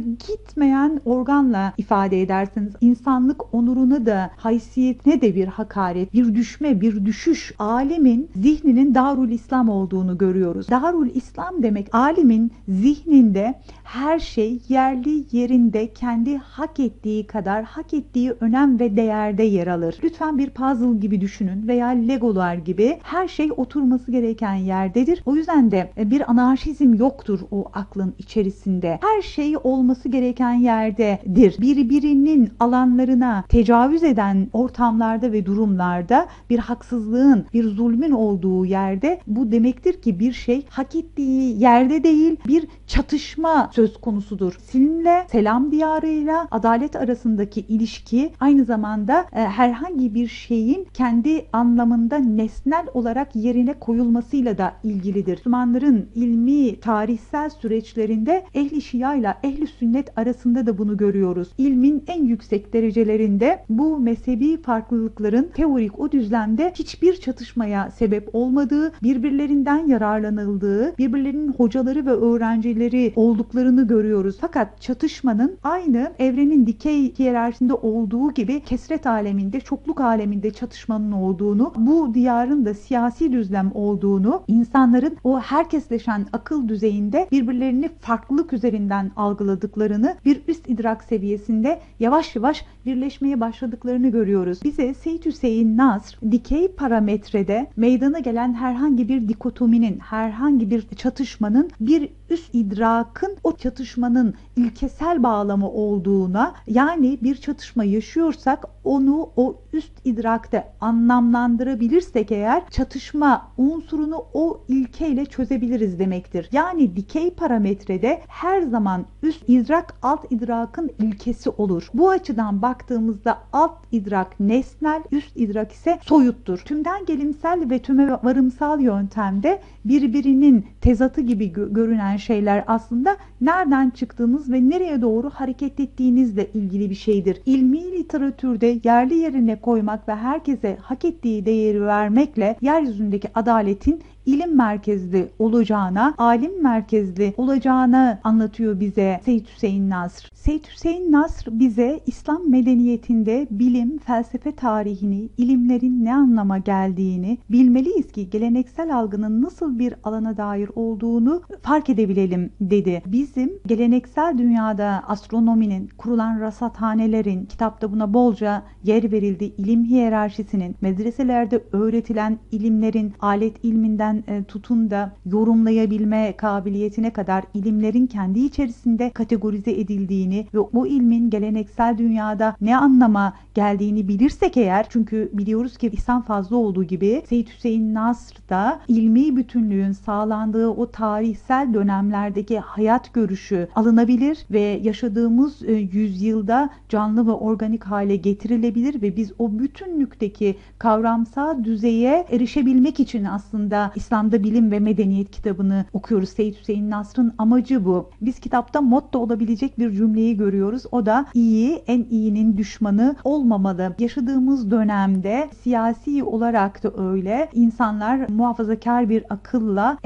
gitmeyen 0.57 1.01
organla 1.05 1.73
ifade 1.77 2.21
ederseniz 2.21 2.73
insanlık 2.81 3.53
onuruna 3.53 4.05
da 4.05 4.31
haysiyetine 4.37 5.21
de 5.21 5.35
bir 5.35 5.47
hakaret, 5.47 6.13
bir 6.13 6.35
düşme, 6.35 6.81
bir 6.81 7.05
düşüş. 7.05 7.53
Alemin 7.59 8.29
zihninin 8.35 8.95
Darul 8.95 9.29
İslam 9.29 9.69
olduğunu 9.69 10.17
görüyoruz. 10.17 10.69
Darul 10.69 11.09
İslam 11.13 11.63
demek 11.63 11.95
alimin 11.95 12.51
zihninde 12.67 13.55
her 13.83 14.19
şey 14.19 14.59
yerli 14.69 15.25
yerinde 15.31 15.93
kendi 15.93 16.37
hak 16.37 16.79
ettiği 16.79 17.27
kadar 17.27 17.63
hak 17.63 17.93
ettiği 17.93 18.31
önem 18.31 18.79
ve 18.79 18.95
değerde 18.95 19.43
yer 19.43 19.67
alır. 19.67 19.97
Lütfen 20.03 20.37
bir 20.37 20.49
puzzle 20.49 20.99
gibi 20.99 21.21
düşünün 21.21 21.67
veya 21.67 21.87
legolar 21.87 22.55
gibi 22.55 22.97
her 23.03 23.27
şey 23.27 23.49
oturması 23.57 24.11
gereken 24.11 24.55
yerdedir. 24.55 25.21
O 25.25 25.35
yüzden 25.35 25.71
de 25.71 25.91
e, 25.97 26.11
bir 26.11 26.31
anarşizm 26.31 26.93
yoktur 26.93 27.39
o 27.51 27.65
aklın 27.73 28.15
içerisinde. 28.17 28.99
Her 29.01 29.21
şey 29.21 29.55
olması 29.63 30.09
gereken 30.09 30.46
yerdedir 30.53 31.55
birbirinin 31.61 32.51
alanlarına 32.59 33.43
tecavüz 33.49 34.03
eden 34.03 34.47
ortamlarda 34.53 35.31
ve 35.31 35.45
durumlarda 35.45 36.27
bir 36.49 36.59
haksızlığın, 36.59 37.45
bir 37.53 37.63
zulmün 37.63 38.11
olduğu 38.11 38.65
yerde 38.65 39.19
bu 39.27 39.51
demektir 39.51 40.01
ki 40.01 40.19
bir 40.19 40.33
şey 40.33 40.65
hak 40.69 40.95
ettiği 40.95 41.61
yerde 41.61 42.03
değil 42.03 42.35
bir 42.47 42.67
çatışma 42.87 43.69
söz 43.73 44.01
konusudur. 44.01 44.57
Sinle, 44.71 45.27
selam 45.31 45.71
diyarıyla 45.71 46.47
adalet 46.51 46.95
arasındaki 46.95 47.61
ilişki 47.61 48.33
aynı 48.39 48.65
zamanda 48.65 49.25
e, 49.33 49.39
herhangi 49.39 50.13
bir 50.13 50.27
şeyin 50.27 50.87
kendi 50.93 51.45
anlamında 51.53 52.17
nesnel 52.17 52.85
olarak 52.93 53.35
yerine 53.35 53.73
koyulmasıyla 53.73 54.57
da 54.57 54.73
ilgilidir. 54.83 55.37
Müslümanların 55.37 56.09
ilmi 56.15 56.79
tarihsel 56.79 57.49
süreçlerinde 57.49 58.45
ehli 58.53 58.81
şia 58.81 59.15
ile 59.15 59.35
ehli 59.43 59.67
sünnet 59.67 60.17
arasında 60.17 60.36
da 60.45 60.77
bunu 60.77 60.97
görüyoruz. 60.97 61.47
İlmin 61.57 62.03
en 62.07 62.23
yüksek 62.23 62.73
derecelerinde 62.73 63.63
bu 63.69 63.99
mezhebi 63.99 64.61
farklılıkların 64.61 65.49
teorik 65.53 65.99
o 65.99 66.11
düzlemde 66.11 66.73
hiçbir 66.75 67.15
çatışmaya 67.15 67.91
sebep 67.91 68.29
olmadığı, 68.33 68.91
birbirlerinden 69.03 69.87
yararlanıldığı, 69.87 70.97
birbirlerinin 70.97 71.53
hocaları 71.53 72.05
ve 72.05 72.11
öğrencileri 72.11 73.13
olduklarını 73.15 73.87
görüyoruz. 73.87 74.37
Fakat 74.41 74.81
çatışmanın 74.81 75.57
aynı 75.63 76.11
evrenin 76.19 76.67
dikey 76.67 77.13
hiyerarşisinde 77.19 77.73
olduğu 77.73 78.33
gibi 78.33 78.59
kesret 78.59 79.07
aleminde, 79.07 79.59
çokluk 79.59 80.01
aleminde 80.01 80.51
çatışmanın 80.51 81.11
olduğunu, 81.11 81.73
bu 81.77 82.13
diyarın 82.13 82.65
da 82.65 82.73
siyasi 82.73 83.31
düzlem 83.31 83.71
olduğunu, 83.73 84.43
insanların 84.47 85.17
o 85.23 85.39
herkesleşen 85.39 86.25
akıl 86.33 86.67
düzeyinde 86.67 87.27
birbirlerini 87.31 87.89
farklılık 88.01 88.53
üzerinden 88.53 89.11
algıladıklarını 89.15 90.15
bir 90.27 90.41
üst 90.47 90.69
idrak 90.69 91.03
seviyesi 91.03 91.17
seviyesinde 91.17 91.79
yavaş 91.99 92.35
yavaş 92.35 92.65
birleşmeye 92.85 93.39
başladıklarını 93.39 94.09
görüyoruz. 94.09 94.59
Bize 94.63 94.93
Seyyid 94.93 95.25
Hüseyin 95.25 95.77
Nasr 95.77 96.17
dikey 96.31 96.67
parametrede 96.67 97.67
meydana 97.75 98.19
gelen 98.19 98.53
herhangi 98.53 99.09
bir 99.09 99.27
dikotominin, 99.27 99.99
herhangi 99.99 100.69
bir 100.69 100.87
çatışmanın 100.95 101.69
bir 101.79 102.09
üst 102.29 102.55
idrakın 102.55 103.37
o 103.43 103.55
çatışmanın 103.55 104.33
ilkesel 104.55 105.23
bağlamı 105.23 105.69
olduğuna 105.69 106.53
yani 106.67 107.17
bir 107.23 107.35
çatışma 107.35 107.83
yaşıyorsak 107.83 108.65
onu 108.83 109.29
o 109.35 109.61
üst 109.73 110.05
idrakte 110.05 110.67
anlamlandırabilirsek 110.81 112.31
eğer 112.31 112.69
çatışma 112.69 113.51
unsurunu 113.57 114.25
o 114.33 114.61
ilkeyle 114.67 115.25
çözebiliriz 115.25 115.99
demektir. 115.99 116.49
Yani 116.51 116.95
dikey 116.95 117.31
parametrede 117.31 118.21
her 118.27 118.61
zaman 118.61 119.05
üst 119.23 119.43
idrak 119.47 119.93
alt 120.01 120.16
idrakın 120.29 120.91
ilkesi 120.99 121.49
olur. 121.49 121.89
Bu 121.93 122.09
açıdan 122.09 122.61
baktığımızda 122.61 123.37
alt 123.53 123.77
idrak 123.91 124.39
nesnel, 124.39 125.03
üst 125.11 125.37
idrak 125.37 125.71
ise 125.71 125.99
soyuttur. 126.01 126.59
Tümden 126.59 127.05
gelimsel 127.05 127.69
ve 127.69 127.79
tüme 127.79 128.11
varımsal 128.23 128.81
yöntemde 128.81 129.61
birbirinin 129.85 130.65
tezatı 130.87 131.21
gibi 131.21 131.53
görünen 131.71 132.17
şeyler 132.17 132.63
aslında 132.67 133.17
nereden 133.41 133.89
çıktığınız 133.89 134.51
ve 134.51 134.69
nereye 134.69 135.01
doğru 135.01 135.29
hareket 135.29 135.79
ettiğinizle 135.79 136.51
ilgili 136.53 136.89
bir 136.89 136.95
şeydir. 136.95 137.41
İlmi 137.45 137.91
literatürde 137.91 138.79
yerli 138.83 139.15
yerine 139.15 139.61
koymak 139.61 140.07
ve 140.07 140.15
herkese 140.15 140.77
hak 140.81 141.05
ettiği 141.05 141.45
değeri 141.45 141.81
vermekle 141.81 142.55
yeryüzündeki 142.61 143.27
adaletin 143.35 144.01
ilim 144.27 144.55
merkezli 144.55 145.27
olacağına, 145.39 146.13
alim 146.17 146.63
merkezli 146.63 147.33
olacağını 147.37 148.19
anlatıyor 148.23 148.79
bize 148.79 149.21
Seyyid 149.25 149.45
Hüseyin 149.55 149.89
Nasr. 149.89 150.29
Seyyid 150.33 150.65
Hüseyin 150.65 151.11
Nasr 151.11 151.59
bize 151.59 151.99
İslam 152.05 152.49
medeniyetinde 152.49 153.47
bilim, 153.51 153.97
felsefe 153.97 154.51
tarihini, 154.51 155.29
ilimlerin 155.37 156.05
ne 156.05 156.15
anlama 156.15 156.57
geldiğini, 156.57 157.37
bilmeliyiz 157.49 158.11
ki 158.11 158.29
geleneksel 158.29 158.95
algının 158.95 159.41
nasıl 159.41 159.79
bir 159.79 159.93
alana 160.03 160.37
dair 160.37 160.69
olduğunu 160.77 161.41
fark 161.61 161.89
edebilelim 161.89 162.51
dedi. 162.61 163.01
Bizim 163.05 163.51
geleneksel 163.67 164.37
dünyada 164.37 165.03
astronominin, 165.07 165.89
kurulan 165.97 166.39
rasathanelerin, 166.39 167.45
kitapta 167.45 167.91
buna 167.91 168.13
bolca 168.13 168.63
yer 168.83 169.11
verildi, 169.11 169.45
ilim 169.45 169.85
hiyerarşisinin, 169.85 170.75
medreselerde 170.81 171.63
öğretilen 171.71 172.37
ilimlerin, 172.51 173.13
alet 173.19 173.63
ilminden 173.63 174.23
e, 174.27 174.43
tutun 174.43 174.91
da 174.91 175.13
yorumlayabilme 175.25 176.33
kabiliyetine 176.37 177.13
kadar 177.13 177.43
ilimlerin 177.53 178.07
kendi 178.07 178.39
içerisinde 178.39 179.09
kategorize 179.09 179.71
edildiğini 179.71 180.47
ve 180.53 180.59
bu 180.73 180.87
ilmin 180.87 181.29
geleneksel 181.29 181.97
dünyada 181.97 182.55
ne 182.61 182.77
anlama 182.77 183.33
geldiğini 183.53 184.07
bilirsek 184.07 184.57
eğer 184.57 184.85
çünkü 184.89 185.29
biliyoruz 185.33 185.77
ki 185.77 185.87
İhsan 185.93 186.21
fazla 186.21 186.55
olduğu 186.55 186.83
gibi 186.83 187.23
Seyyid 187.29 187.47
Hüseyin 187.47 187.93
Nasr 187.93 188.49
da 188.49 188.79
ilmi 188.87 189.35
bütünlüğün 189.35 189.91
sağlandığı 189.91 190.66
o 190.69 190.91
tarihsel 190.91 191.73
dönemlerdeki 191.73 192.59
hayat 192.59 193.13
görüşü 193.13 193.67
alınabilir 193.75 194.45
ve 194.51 194.59
yaşadığımız 194.59 195.63
e, 195.63 195.71
yüzyılda 195.73 196.69
canlı 196.89 197.27
ve 197.27 197.31
organik 197.31 197.83
hale 197.83 198.15
getirilebilir 198.15 199.01
ve 199.01 199.15
biz 199.15 199.31
o 199.39 199.59
bütünlükteki 199.59 200.55
kavramsal 200.77 201.63
düzeye 201.63 202.25
erişebilmek 202.31 202.99
için 202.99 203.23
aslında 203.23 203.91
İslam'da 203.95 204.43
Bilim 204.43 204.71
ve 204.71 204.79
Medeniyet 204.79 205.31
kitabını 205.31 205.85
okuyoruz. 205.93 206.29
Seyyid 206.29 206.55
Hüseyin 206.55 206.89
Nasr'ın 206.89 207.33
amacı 207.37 207.85
bu. 207.85 208.09
Biz 208.21 208.39
kitapta 208.39 208.81
motto 208.81 209.19
olabilecek 209.19 209.79
bir 209.79 209.91
cümleyi 209.91 210.37
görüyoruz. 210.37 210.83
O 210.91 211.05
da 211.05 211.25
iyi 211.33 211.83
en 211.87 212.05
iyinin 212.09 212.57
düşmanı 212.57 213.15
olmamalı. 213.23 213.95
Yaşadığımız 213.99 214.71
dönemde 214.71 215.49
siyasi 215.63 216.23
olarak 216.23 216.83
da 216.83 217.03
öyle 217.03 217.49
insanlar 217.53 218.29
muhafazakar 218.29 219.09
bir 219.09 219.23
akılla 219.29 219.97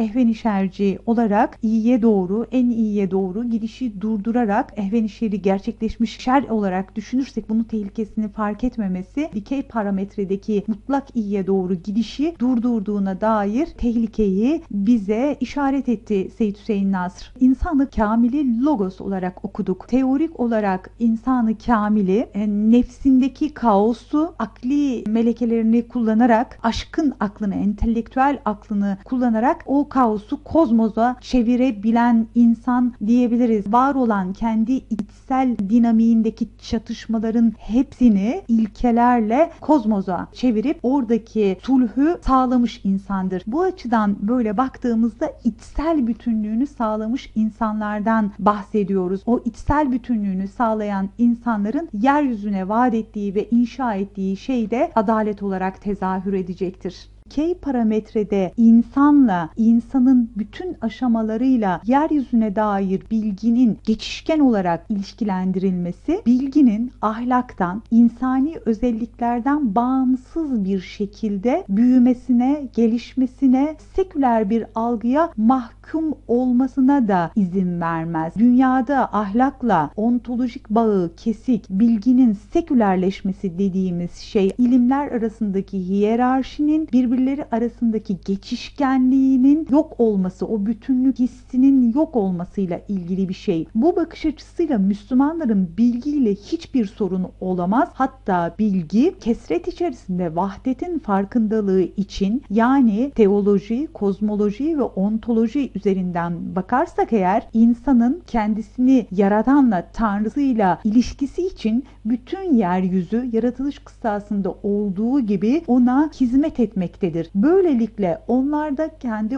ehvenişerci 0.52 1.00
olarak 1.06 1.58
iyiye 1.62 2.02
doğru 2.02 2.46
en 2.52 2.70
iyiye 2.70 3.12
doğru 3.12 3.44
gidişi 3.44 4.02
durdurarak 4.02 4.74
ehvenişeri 4.78 5.42
gerçekleşmiş 5.42 6.20
şer 6.20 6.44
olarak 6.44 6.96
düşünürsek 6.96 7.50
bunun 7.50 7.64
tehlikesini 7.64 8.30
fark 8.30 8.64
etmemesi 8.64 9.30
dikey 9.34 9.62
parametredeki 9.62 10.64
mutlak 10.68 11.16
iyiye 11.16 11.48
doğru 11.48 11.74
gidişi 11.74 12.36
durdurduğuna 12.40 13.22
dair 13.22 13.66
tehlikeyi 13.66 14.62
bize 14.72 15.38
işaret 15.40 15.90
etti 15.90 16.32
Seyyid 16.38 16.56
Hüseyin 16.56 16.92
Nasr. 16.92 17.34
İnsanı 17.40 17.90
kamili 17.90 18.66
logos 18.66 19.02
olarak 19.02 19.46
okuduk. 19.46 19.88
Teorik 19.88 20.40
olarak 20.40 20.90
insanı 21.00 21.58
kamili 21.58 22.30
e, 22.34 22.48
nefsindeki 22.48 23.54
kaosu 23.54 24.34
akli 24.40 25.04
melekelerini 25.08 25.88
kullanarak 25.88 26.60
aşkın 26.64 27.14
aklını, 27.20 27.56
entelektüel 27.56 28.40
aklını 28.46 28.98
kullanarak 29.06 29.64
o 29.66 29.90
kaosu 29.90 30.31
kozmoza 30.44 31.16
çevirebilen 31.22 32.28
insan 32.36 32.94
diyebiliriz. 33.08 33.74
Var 33.74 33.96
olan 33.96 34.34
kendi 34.34 34.72
içsel 34.72 35.58
dinamiğindeki 35.70 36.48
çatışmaların 36.58 37.54
hepsini 37.58 38.42
ilkelerle 38.48 39.52
kozmoza 39.62 40.28
çevirip 40.34 40.80
oradaki 40.84 41.58
sulhü 41.62 42.18
sağlamış 42.22 42.82
insandır. 42.84 43.44
Bu 43.48 43.62
açıdan 43.62 44.16
böyle 44.22 44.58
baktığımızda 44.58 45.34
içsel 45.44 46.08
bütünlüğünü 46.08 46.68
sağlamış 46.68 47.32
insanlardan 47.36 48.32
bahsediyoruz. 48.40 49.22
O 49.26 49.40
içsel 49.46 49.92
bütünlüğünü 49.92 50.48
sağlayan 50.48 51.10
insanların 51.18 51.90
yeryüzüne 51.94 52.70
vaat 52.70 52.94
ettiği 52.94 53.36
ve 53.36 53.50
inşa 53.50 53.94
ettiği 53.94 54.38
şey 54.38 54.72
de 54.72 54.92
adalet 54.96 55.44
olarak 55.44 55.82
tezahür 55.82 56.34
edecektir. 56.34 57.12
K 57.36 57.56
parametrede 57.62 58.54
insanla, 58.58 59.50
insanın 59.58 60.32
bütün 60.36 60.78
aşamalarıyla 60.82 61.82
yeryüzüne 61.86 62.56
dair 62.56 63.02
bilginin 63.12 63.80
geçişken 63.84 64.40
olarak 64.40 64.86
ilişkilendirilmesi, 64.90 66.22
bilginin 66.26 66.92
ahlaktan, 67.02 67.84
insani 67.92 68.56
özelliklerden 68.66 69.76
bağımsız 69.76 70.64
bir 70.66 70.82
şekilde 70.82 71.66
büyümesine, 71.70 72.68
gelişmesine, 72.76 73.76
seküler 73.96 74.50
bir 74.50 74.66
algıya 74.76 75.32
mahkum 75.38 75.81
olmasına 76.28 77.08
da 77.08 77.32
izin 77.36 77.82
vermez. 77.82 78.34
Dünyada 78.38 79.14
ahlakla 79.14 79.92
ontolojik 79.96 80.70
bağı 80.70 81.12
kesik, 81.18 81.70
bilginin 81.70 82.34
sekülerleşmesi 82.34 83.58
dediğimiz 83.58 84.16
şey 84.16 84.52
ilimler 84.58 85.12
arasındaki 85.12 85.80
hiyerarşinin 85.88 86.90
birbirleri 86.94 87.46
arasındaki 87.52 88.18
geçişkenliğinin 88.26 89.68
yok 89.72 89.96
olması, 89.98 90.48
o 90.48 90.66
bütünlük 90.66 91.20
hissinin 91.20 91.94
yok 91.94 92.16
olmasıyla 92.16 92.82
ilgili 92.88 93.30
bir 93.30 93.34
şey. 93.34 93.68
Bu 93.76 93.96
bakış 93.96 94.26
açısıyla 94.26 94.78
Müslümanların 94.78 95.70
bilgiyle 95.78 96.36
hiçbir 96.36 96.86
sorunu 96.86 97.32
olamaz. 97.42 97.90
Hatta 97.94 98.56
bilgi 98.60 99.16
kesret 99.20 99.68
içerisinde 99.68 100.36
vahdetin 100.36 101.00
farkındalığı 101.00 101.82
için 101.82 102.44
yani 102.50 103.12
teoloji, 103.16 103.88
kozmoloji 103.94 104.78
ve 104.78 104.84
ontoloji 104.84 105.72
üzerinden 105.82 106.56
bakarsak 106.56 107.14
eğer 107.14 107.48
insanın 107.54 108.22
kendisini 108.28 109.08
yaratanla, 109.12 109.88
tanrısıyla 109.94 110.80
ilişkisi 110.84 111.46
için 111.48 111.86
bütün 112.06 112.54
yeryüzü 112.54 113.30
yaratılış 113.32 113.80
kıssasında 113.80 114.52
olduğu 114.64 115.20
gibi 115.20 115.64
ona 115.68 116.12
hizmet 116.20 116.60
etmektedir. 116.60 117.30
Böylelikle 117.36 118.22
onlarda 118.28 118.98
kendi 118.98 119.38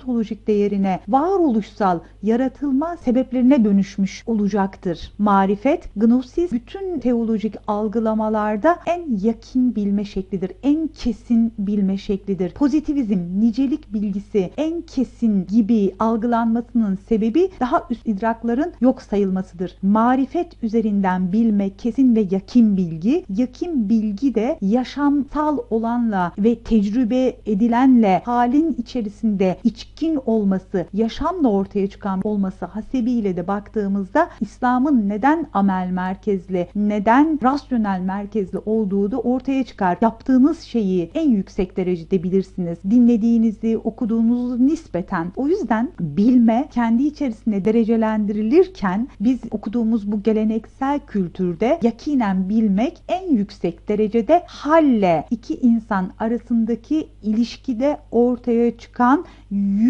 ontolojik 0.00 0.46
değerine, 0.46 1.00
varoluşsal 1.08 2.00
yaratılma 2.22 2.96
sebeplerine 2.96 3.64
dönüşmüş 3.64 4.22
olacaktır. 4.26 5.12
Marifet, 5.18 5.90
gnosis 5.96 6.52
bütün 6.52 6.98
teolojik 6.98 7.54
algılamalarda 7.66 8.78
en 8.86 9.18
yakin 9.22 9.76
bilme 9.76 10.04
şeklidir. 10.04 10.52
En 10.62 10.86
kesin 10.88 11.52
bilme 11.58 11.98
şeklidir. 11.98 12.50
Pozitivizm, 12.50 13.18
nicelik 13.40 13.92
bilgisi 13.92 14.50
en 14.56 14.82
kesin 14.82 15.46
gibi 15.46 15.94
algılanmasının 15.98 16.98
sebebi 17.08 17.50
daha 17.60 17.86
üst 17.90 18.08
idrakların 18.08 18.72
yok 18.80 19.02
sayılmasıdır. 19.02 19.76
Marifet 19.82 20.64
üzerinden 20.64 21.32
bilme 21.32 21.70
kesin 21.70 22.16
ve 22.16 22.26
yakin 22.30 22.76
bilgi, 22.76 23.24
yakin 23.36 23.88
bilgi 23.88 24.34
de 24.34 24.58
yaşamsal 24.60 25.58
olanla 25.70 26.32
ve 26.38 26.58
tecrübe 26.58 27.36
edilenle 27.46 28.22
halin 28.24 28.76
içerisinde 28.78 29.56
içkin 30.00 30.18
olması, 30.26 30.86
yaşamla 30.92 31.48
ortaya 31.48 31.86
çıkan 31.86 32.20
olması 32.24 32.64
hasebiyle 32.64 33.36
de 33.36 33.48
baktığımızda 33.48 34.28
İslam'ın 34.40 35.08
neden 35.08 35.46
amel 35.52 35.90
merkezli, 35.90 36.68
neden 36.74 37.38
rasyonel 37.42 38.00
merkezli 38.00 38.58
olduğu 38.58 39.10
da 39.10 39.20
ortaya 39.20 39.64
çıkar. 39.64 39.98
Yaptığınız 40.00 40.60
şeyi 40.60 41.10
en 41.14 41.30
yüksek 41.30 41.76
derecede 41.76 42.22
bilirsiniz. 42.22 42.78
Dinlediğinizi, 42.90 43.78
okuduğunuzu 43.78 44.66
nispeten. 44.66 45.32
O 45.36 45.48
yüzden 45.48 45.90
bilme 46.00 46.68
kendi 46.70 47.02
içerisinde 47.02 47.64
derecelendirilirken 47.64 49.08
biz 49.20 49.40
okuduğumuz 49.50 50.12
bu 50.12 50.22
geleneksel 50.22 51.00
kültürde 51.06 51.78
yakinen 51.82 52.48
bilmek 52.48 52.98
en 53.08 53.34
yüksek 53.36 53.88
derecede 53.88 54.42
halle 54.46 55.26
iki 55.30 55.54
insan 55.54 56.12
arasındaki 56.18 57.08
ilişkide 57.22 57.98
ortaya 58.10 58.78
çıkan 58.78 59.24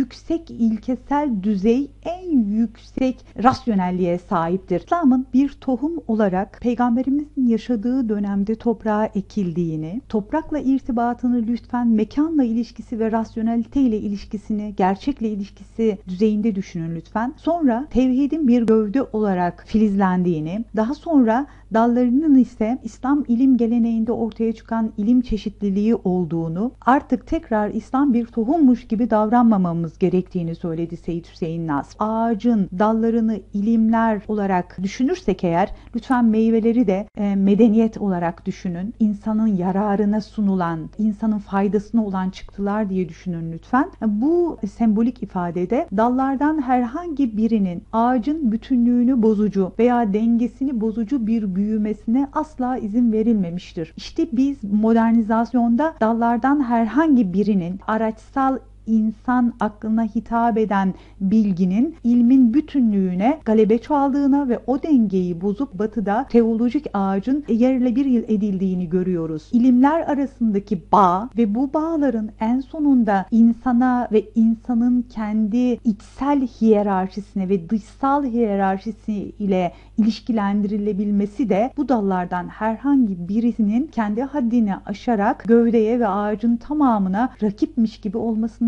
yüksek 0.01 0.51
ilkesel 0.51 1.43
düzey 1.43 1.91
en 2.03 2.39
yüksek 2.39 3.25
rasyonelliğe 3.43 4.19
sahiptir. 4.19 4.81
İslam'ın 4.81 5.27
bir 5.35 5.49
tohum 5.49 5.93
olarak 6.09 6.59
peygamberimizin 6.61 7.47
yaşadığı 7.47 8.09
dönemde 8.09 8.55
toprağa 8.55 9.07
ekildiğini, 9.15 10.01
toprakla 10.09 10.59
irtibatını 10.59 11.47
lütfen 11.47 11.89
mekanla 11.89 12.45
ilişkisi 12.45 12.99
ve 12.99 13.13
rasyonelite 13.13 13.81
ile 13.81 13.99
ilişkisini, 13.99 14.75
gerçekle 14.77 15.29
ilişkisi 15.29 15.99
düzeyinde 16.09 16.55
düşünün 16.55 16.95
lütfen. 16.97 17.35
Sonra 17.37 17.87
tevhidin 17.91 18.49
bir 18.49 18.63
gövde 18.63 19.03
olarak 19.03 19.65
filizlendiğini, 19.67 20.65
daha 20.77 20.95
sonra 20.95 21.47
dallarının 21.75 22.39
ise 22.39 22.79
İslam 22.85 23.25
ilim 23.29 23.57
geleneğinde 23.57 24.13
ortaya 24.13 24.53
çıkan 24.53 24.93
ilim 24.97 25.21
çeşitliliği 25.21 25.95
olduğunu, 25.95 26.73
artık 26.87 27.27
tekrar 27.27 27.71
İslam 27.71 28.13
bir 28.15 28.27
tohummuş 28.27 28.87
gibi 28.89 29.11
davranmamamız 29.11 29.90
gerektiğini 29.99 30.55
söyledi 30.55 30.97
Seyyid 30.97 31.25
Hüseyin 31.25 31.67
Nas. 31.67 31.95
Ağacın 31.99 32.69
dallarını 32.79 33.41
ilimler 33.55 34.23
olarak 34.29 34.79
düşünürsek 34.83 35.45
eğer 35.45 35.71
lütfen 35.97 36.25
meyveleri 36.25 36.87
de 36.87 37.09
e, 37.17 37.37
medeniyet 37.37 37.99
olarak 37.99 38.47
düşünün. 38.47 38.95
İnsanın 38.99 39.47
yararına 39.47 40.21
sunulan, 40.21 40.91
insanın 40.99 41.39
faydasına 41.39 42.05
olan 42.05 42.31
çıktılar 42.31 42.91
diye 42.91 43.09
düşünün 43.09 43.53
lütfen. 43.53 43.91
Bu 44.07 44.59
sembolik 44.71 45.23
ifadede 45.23 45.89
dallardan 45.97 46.63
herhangi 46.63 47.37
birinin 47.37 47.83
ağacın 47.93 48.53
bütünlüğünü 48.53 49.23
bozucu 49.23 49.73
veya 49.79 50.13
dengesini 50.13 50.81
bozucu 50.81 51.27
bir 51.27 51.55
büyümesine 51.55 52.29
asla 52.33 52.77
izin 52.77 53.13
verilmemiştir. 53.13 53.93
İşte 53.97 54.29
biz 54.33 54.65
modernizasyonda 54.65 55.95
dallardan 56.01 56.65
herhangi 56.65 57.33
birinin 57.33 57.81
araçsal 57.87 58.59
insan 58.87 59.53
aklına 59.61 60.05
hitap 60.05 60.59
eden 60.59 60.95
bilginin 61.21 61.97
ilmin 62.05 62.55
bütünlüğüne 62.55 63.39
galebe 63.45 63.79
çaldığına 63.79 64.49
ve 64.49 64.61
o 64.67 64.83
dengeyi 64.83 65.41
bozup 65.41 65.79
batıda 65.79 66.27
teolojik 66.31 66.87
ağacın 66.95 67.45
yerle 67.49 67.97
bir 67.97 68.05
yıl 68.05 68.23
edildiğini 68.23 68.89
görüyoruz. 68.89 69.49
İlimler 69.53 70.01
arasındaki 70.01 70.83
bağ 70.93 71.31
ve 71.39 71.55
bu 71.55 71.75
bağların 71.75 72.31
en 72.41 72.61
sonunda 72.61 73.27
insana 73.31 74.09
ve 74.13 74.25
insanın 74.35 75.03
kendi 75.03 75.73
içsel 75.73 76.47
hiyerarşisine 76.47 77.49
ve 77.49 77.71
dışsal 77.71 78.25
hiyerarşisi 78.25 79.13
ile 79.13 79.73
ilişkilendirilebilmesi 79.99 81.49
de 81.49 81.73
bu 81.77 81.89
dallardan 81.89 82.49
herhangi 82.49 83.29
birisinin 83.29 83.87
kendi 83.87 84.23
haddini 84.23 84.77
aşarak 84.77 85.45
gövdeye 85.49 86.01
ve 86.01 86.09
ağacın 86.09 86.57
tamamına 86.57 87.33
rakipmiş 87.43 88.01
gibi 88.01 88.19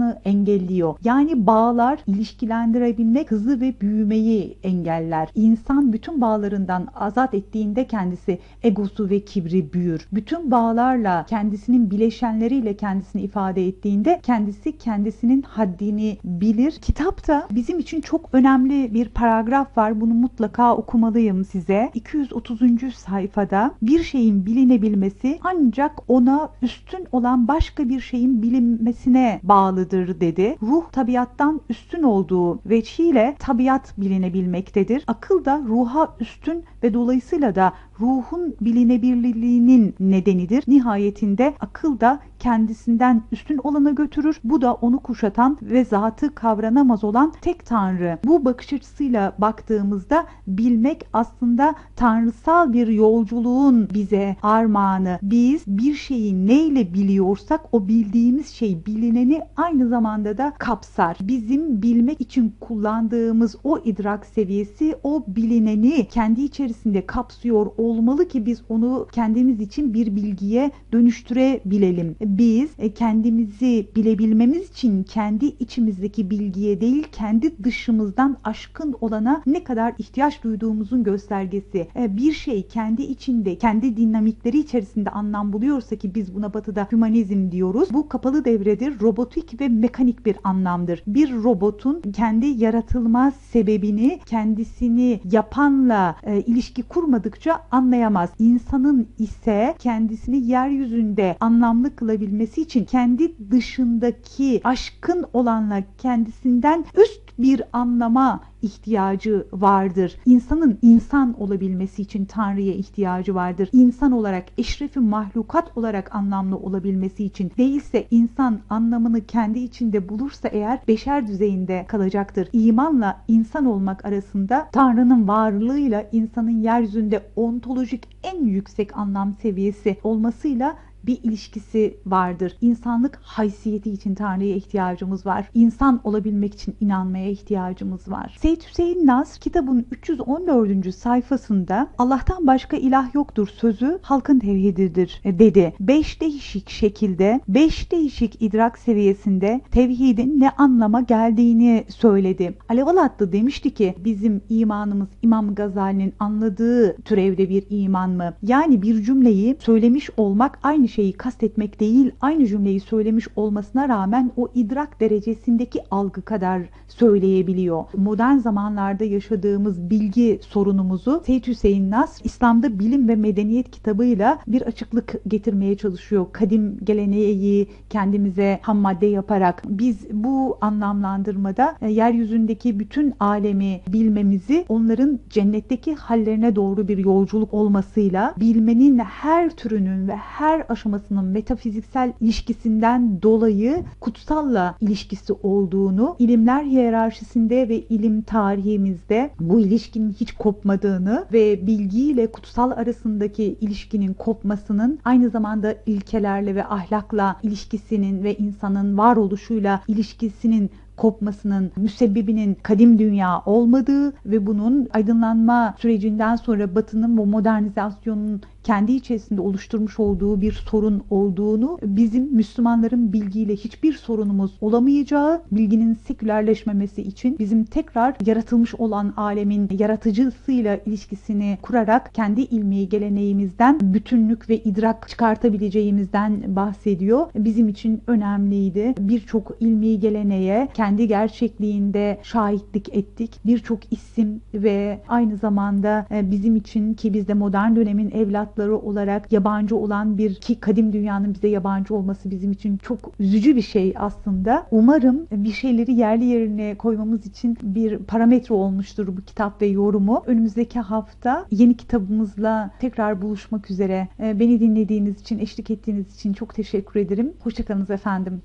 olmasını 0.02 0.18
engelliyor. 0.24 0.94
Yani 1.04 1.46
bağlar 1.46 1.98
ilişkilendirebilmek 2.06 3.30
hızı 3.30 3.60
ve 3.60 3.74
büyümeyi 3.80 4.58
engeller. 4.62 5.28
İnsan 5.34 5.92
bütün 5.92 6.20
bağlarından 6.20 6.88
azat 6.94 7.34
ettiğinde 7.34 7.86
kendisi 7.86 8.38
egosu 8.62 9.10
ve 9.10 9.20
kibri 9.20 9.72
büyür. 9.72 10.08
Bütün 10.12 10.50
bağlarla 10.50 11.26
kendisinin 11.28 11.90
bileşenleriyle 11.90 12.76
kendisini 12.76 13.22
ifade 13.22 13.66
ettiğinde 13.66 14.20
kendisi 14.22 14.78
kendisinin 14.78 15.42
haddini 15.42 16.18
bilir. 16.24 16.72
Kitapta 16.72 17.48
bizim 17.50 17.78
için 17.78 18.00
çok 18.00 18.28
önemli 18.32 18.94
bir 18.94 19.08
paragraf 19.08 19.78
var. 19.78 20.00
Bunu 20.00 20.14
mutlaka 20.14 20.76
okumalıyım 20.76 21.44
size. 21.44 21.90
230. 21.94 22.60
sayfada 22.94 23.74
bir 23.82 24.02
şeyin 24.02 24.46
bilinebilmesi 24.46 25.38
ancak 25.44 26.10
ona 26.10 26.48
üstün 26.62 27.06
olan 27.12 27.48
başka 27.48 27.88
bir 27.88 28.00
şeyin 28.00 28.42
bilinmesine 28.42 29.40
bağlıdır 29.42 29.91
dedi. 29.92 30.56
Ruh 30.62 30.84
tabiattan 30.92 31.60
üstün 31.68 32.02
olduğu 32.02 32.60
veçhiyle 32.66 33.36
tabiat 33.38 33.94
bilinebilmektedir. 33.98 35.04
Akıl 35.06 35.44
da 35.44 35.62
ruha 35.68 36.16
üstün 36.20 36.64
ve 36.82 36.94
dolayısıyla 36.94 37.54
da 37.54 37.72
ruhun 38.02 38.54
bilinebilirliğinin 38.60 39.94
nedenidir. 40.00 40.64
Nihayetinde 40.68 41.54
akıl 41.60 42.00
da 42.00 42.20
kendisinden 42.38 43.22
üstün 43.32 43.58
olana 43.58 43.90
götürür. 43.90 44.40
Bu 44.44 44.62
da 44.62 44.74
onu 44.74 44.98
kuşatan 44.98 45.58
ve 45.62 45.84
zatı 45.84 46.34
kavranamaz 46.34 47.04
olan 47.04 47.32
tek 47.40 47.66
tanrı. 47.66 48.18
Bu 48.24 48.44
bakış 48.44 48.72
açısıyla 48.72 49.32
baktığımızda 49.38 50.26
bilmek 50.46 51.06
aslında 51.12 51.74
tanrısal 51.96 52.72
bir 52.72 52.88
yolculuğun 52.88 53.88
bize 53.94 54.36
armağanı. 54.42 55.18
Biz 55.22 55.66
bir 55.66 55.94
şeyi 55.94 56.46
neyle 56.46 56.94
biliyorsak 56.94 57.60
o 57.72 57.88
bildiğimiz 57.88 58.48
şey 58.48 58.86
bilineni 58.86 59.40
aynı 59.56 59.88
zamanda 59.88 60.38
da 60.38 60.52
kapsar. 60.58 61.16
Bizim 61.20 61.82
bilmek 61.82 62.20
için 62.20 62.54
kullandığımız 62.60 63.56
o 63.64 63.78
idrak 63.78 64.26
seviyesi 64.26 64.96
o 65.02 65.24
bilineni 65.26 66.08
kendi 66.08 66.42
içerisinde 66.42 67.06
kapsıyor 67.06 67.66
olmalı 67.92 68.28
ki 68.28 68.46
biz 68.46 68.62
onu 68.68 69.06
kendimiz 69.12 69.60
için 69.60 69.94
bir 69.94 70.16
bilgiye 70.16 70.70
dönüştürebilelim. 70.92 72.16
Biz 72.20 72.70
e, 72.78 72.94
kendimizi 72.94 73.86
bilebilmemiz 73.96 74.70
için 74.70 75.02
kendi 75.02 75.46
içimizdeki 75.46 76.30
bilgiye 76.30 76.80
değil 76.80 77.06
kendi 77.12 77.64
dışımızdan 77.64 78.36
aşkın 78.44 78.94
olana 79.00 79.42
ne 79.46 79.64
kadar 79.64 79.94
ihtiyaç 79.98 80.44
duyduğumuzun 80.44 81.04
göstergesi. 81.04 81.88
E, 81.96 82.16
bir 82.16 82.32
şey 82.32 82.66
kendi 82.66 83.02
içinde, 83.02 83.58
kendi 83.58 83.96
dinamikleri 83.96 84.58
içerisinde 84.58 85.10
anlam 85.10 85.52
buluyorsa 85.52 85.96
ki 85.96 86.14
biz 86.14 86.34
buna 86.34 86.54
batıda 86.54 86.88
hümanizm 86.92 87.50
diyoruz. 87.50 87.88
Bu 87.92 88.08
kapalı 88.08 88.44
devredir. 88.44 89.00
Robotik 89.00 89.60
ve 89.60 89.68
mekanik 89.68 90.26
bir 90.26 90.36
anlamdır. 90.44 91.02
Bir 91.06 91.32
robotun 91.32 92.00
kendi 92.12 92.46
yaratılmaz 92.46 93.34
sebebini 93.34 94.20
kendisini 94.26 95.20
yapanla 95.32 96.16
e, 96.22 96.40
ilişki 96.40 96.82
kurmadıkça 96.82 97.60
anlayamaz. 97.72 98.30
İnsanın 98.38 99.08
ise 99.18 99.74
kendisini 99.78 100.46
yeryüzünde 100.46 101.36
anlamlı 101.40 101.96
kılabilmesi 101.96 102.62
için 102.62 102.84
kendi 102.84 103.50
dışındaki 103.50 104.60
aşkın 104.64 105.24
olanla 105.32 105.82
kendisinden 105.98 106.84
üst 106.96 107.21
bir 107.38 107.62
anlama 107.72 108.40
ihtiyacı 108.62 109.46
vardır. 109.52 110.16
İnsanın 110.26 110.78
insan 110.82 111.40
olabilmesi 111.40 112.02
için 112.02 112.24
Tanrı'ya 112.24 112.74
ihtiyacı 112.74 113.34
vardır. 113.34 113.68
İnsan 113.72 114.12
olarak, 114.12 114.44
eşrefi 114.58 115.00
mahlukat 115.00 115.76
olarak 115.76 116.14
anlamlı 116.14 116.56
olabilmesi 116.56 117.24
için 117.24 117.52
değilse 117.58 118.06
insan 118.10 118.60
anlamını 118.70 119.26
kendi 119.26 119.58
içinde 119.58 120.08
bulursa 120.08 120.48
eğer 120.48 120.80
beşer 120.88 121.26
düzeyinde 121.26 121.84
kalacaktır. 121.88 122.48
İmanla 122.52 123.24
insan 123.28 123.66
olmak 123.66 124.04
arasında 124.04 124.68
Tanrı'nın 124.72 125.28
varlığıyla 125.28 126.08
insanın 126.12 126.62
yeryüzünde 126.62 127.22
ontolojik 127.36 128.08
en 128.22 128.44
yüksek 128.44 128.96
anlam 128.96 129.34
seviyesi 129.42 129.96
olmasıyla 130.04 130.76
bir 131.06 131.18
ilişkisi 131.22 131.96
vardır. 132.06 132.56
İnsanlık 132.60 133.18
haysiyeti 133.22 133.90
için 133.90 134.14
Tanrı'ya 134.14 134.56
ihtiyacımız 134.56 135.26
var. 135.26 135.48
İnsan 135.54 136.00
olabilmek 136.04 136.54
için 136.54 136.74
inanmaya 136.80 137.30
ihtiyacımız 137.30 138.10
var. 138.10 138.36
Seyyid 138.40 138.62
Hüseyin 138.62 139.06
Nas 139.06 139.38
kitabın 139.38 139.86
314. 139.90 140.94
sayfasında 140.94 141.88
Allah'tan 141.98 142.46
başka 142.46 142.76
ilah 142.76 143.14
yoktur 143.14 143.48
sözü 143.48 143.98
halkın 144.02 144.38
tevhididir 144.38 145.20
e, 145.24 145.38
dedi. 145.38 145.74
Beş 145.80 146.20
değişik 146.20 146.70
şekilde, 146.70 147.40
beş 147.48 147.92
değişik 147.92 148.42
idrak 148.42 148.78
seviyesinde 148.78 149.60
tevhidin 149.70 150.40
ne 150.40 150.50
anlama 150.50 151.00
geldiğini 151.00 151.84
söyledi. 151.88 152.54
Alev 152.68 152.86
Alatlı 152.86 153.32
demişti 153.32 153.74
ki 153.74 153.94
bizim 154.04 154.42
imanımız 154.48 155.08
İmam 155.22 155.54
Gazali'nin 155.54 156.14
anladığı 156.20 156.96
türevde 156.96 157.48
bir 157.48 157.64
iman 157.70 158.10
mı? 158.10 158.34
Yani 158.42 158.82
bir 158.82 159.02
cümleyi 159.02 159.56
söylemiş 159.60 160.10
olmak 160.16 160.58
aynı 160.62 160.88
şeyi 160.92 161.12
kastetmek 161.12 161.80
değil, 161.80 162.12
aynı 162.20 162.46
cümleyi 162.46 162.80
söylemiş 162.80 163.28
olmasına 163.36 163.88
rağmen 163.88 164.30
o 164.36 164.48
idrak 164.54 165.00
derecesindeki 165.00 165.80
algı 165.90 166.22
kadar 166.22 166.62
söyleyebiliyor. 166.88 167.84
Modern 167.96 168.36
zamanlarda 168.36 169.04
yaşadığımız 169.04 169.90
bilgi 169.90 170.40
sorunumuzu 170.42 171.22
Seyyid 171.26 171.46
Hüseyin 171.46 171.90
Nasr 171.90 172.24
İslam'da 172.24 172.78
Bilim 172.78 173.08
ve 173.08 173.16
Medeniyet 173.16 173.70
kitabıyla 173.70 174.38
bir 174.46 174.62
açıklık 174.62 175.14
getirmeye 175.28 175.76
çalışıyor. 175.76 176.26
Kadim 176.32 176.78
geleneği 176.84 177.68
kendimize 177.90 178.58
ham 178.62 178.78
madde 178.78 179.06
yaparak 179.06 179.62
biz 179.68 180.06
bu 180.12 180.58
anlamlandırmada 180.60 181.76
e, 181.82 181.90
yeryüzündeki 181.90 182.80
bütün 182.80 183.14
alemi 183.20 183.80
bilmemizi 183.88 184.64
onların 184.68 185.20
cennetteki 185.30 185.94
hallerine 185.94 186.56
doğru 186.56 186.88
bir 186.88 186.98
yolculuk 186.98 187.54
olmasıyla 187.54 188.34
bilmenin 188.40 188.98
her 188.98 189.50
türünün 189.50 190.08
ve 190.08 190.16
her 190.16 190.64
aşamasının 190.68 190.81
aşamasının 190.82 191.24
metafiziksel 191.24 192.12
ilişkisinden 192.20 193.22
dolayı 193.22 193.84
kutsalla 194.00 194.74
ilişkisi 194.80 195.32
olduğunu, 195.32 196.16
ilimler 196.18 196.64
hiyerarşisinde 196.64 197.68
ve 197.68 197.80
ilim 197.80 198.22
tarihimizde 198.22 199.30
bu 199.40 199.60
ilişkinin 199.60 200.12
hiç 200.12 200.32
kopmadığını 200.32 201.26
ve 201.32 201.66
bilgiyle 201.66 202.26
kutsal 202.26 202.70
arasındaki 202.70 203.56
ilişkinin 203.60 204.14
kopmasının 204.14 204.98
aynı 205.04 205.30
zamanda 205.30 205.74
ilkelerle 205.86 206.54
ve 206.54 206.64
ahlakla 206.64 207.36
ilişkisinin 207.42 208.24
ve 208.24 208.34
insanın 208.34 208.98
varoluşuyla 208.98 209.82
ilişkisinin 209.88 210.70
kopmasının 210.96 211.72
müsebbibinin 211.76 212.56
kadim 212.62 212.98
dünya 212.98 213.42
olmadığı 213.46 214.12
ve 214.26 214.46
bunun 214.46 214.88
aydınlanma 214.92 215.74
sürecinden 215.78 216.36
sonra 216.36 216.74
batının 216.74 217.16
bu 217.16 217.26
modernizasyonun 217.26 218.42
kendi 218.64 218.92
içerisinde 218.92 219.40
oluşturmuş 219.40 220.00
olduğu 220.00 220.40
bir 220.40 220.52
sorun 220.52 221.02
olduğunu, 221.10 221.78
bizim 221.82 222.24
Müslümanların 222.24 223.12
bilgiyle 223.12 223.56
hiçbir 223.56 223.92
sorunumuz 223.92 224.52
olamayacağı, 224.60 225.42
bilginin 225.52 225.94
sekülerleşmemesi 225.94 227.02
için 227.02 227.38
bizim 227.38 227.64
tekrar 227.64 228.14
yaratılmış 228.26 228.74
olan 228.74 229.12
alemin 229.16 229.68
yaratıcısıyla 229.78 230.78
ilişkisini 230.86 231.58
kurarak 231.62 232.14
kendi 232.14 232.40
ilmi 232.40 232.88
geleneğimizden 232.88 233.78
bütünlük 233.82 234.48
ve 234.48 234.58
idrak 234.58 235.08
çıkartabileceğimizden 235.08 236.56
bahsediyor. 236.56 237.26
Bizim 237.34 237.68
için 237.68 238.02
önemliydi. 238.06 238.94
Birçok 238.98 239.56
ilmi 239.60 240.00
geleneğe 240.00 240.68
kendi 240.74 241.08
gerçekliğinde 241.08 242.18
şahitlik 242.22 242.96
ettik. 242.96 243.30
Birçok 243.46 243.92
isim 243.92 244.40
ve 244.54 245.00
aynı 245.08 245.36
zamanda 245.36 246.06
e, 246.10 246.30
bizim 246.30 246.56
için 246.56 246.94
ki 246.94 247.14
biz 247.14 247.28
de 247.28 247.34
modern 247.34 247.76
dönemin 247.76 248.10
evlatları 248.52 248.76
olarak 248.76 249.32
yabancı 249.32 249.76
olan 249.76 250.18
bir 250.18 250.34
ki 250.34 250.60
kadim 250.60 250.92
dünyanın 250.92 251.34
bize 251.34 251.48
yabancı 251.48 251.94
olması 251.94 252.30
bizim 252.30 252.52
için 252.52 252.76
çok 252.76 253.12
üzücü 253.18 253.56
bir 253.56 253.62
şey 253.62 253.94
aslında. 253.96 254.66
Umarım 254.70 255.26
bir 255.30 255.52
şeyleri 255.52 255.92
yerli 255.92 256.24
yerine 256.24 256.74
koymamız 256.74 257.26
için 257.26 257.58
bir 257.62 257.98
parametre 257.98 258.54
olmuştur 258.54 259.06
bu 259.06 259.20
kitap 259.20 259.62
ve 259.62 259.66
yorumu. 259.66 260.22
Önümüzdeki 260.26 260.80
hafta 260.80 261.46
yeni 261.50 261.76
kitabımızla 261.76 262.70
tekrar 262.80 263.22
buluşmak 263.22 263.70
üzere. 263.70 264.08
E, 264.20 264.40
Beni 264.40 264.60
dinlediğiniz 264.60 265.20
için, 265.20 265.38
eşlik 265.38 265.70
ettiğiniz 265.70 266.14
için 266.14 266.32
çok 266.32 266.54
teşekkür 266.54 267.00
ederim. 267.00 267.32
Hoşçakalınız 267.40 267.90
efendim. 267.90 268.42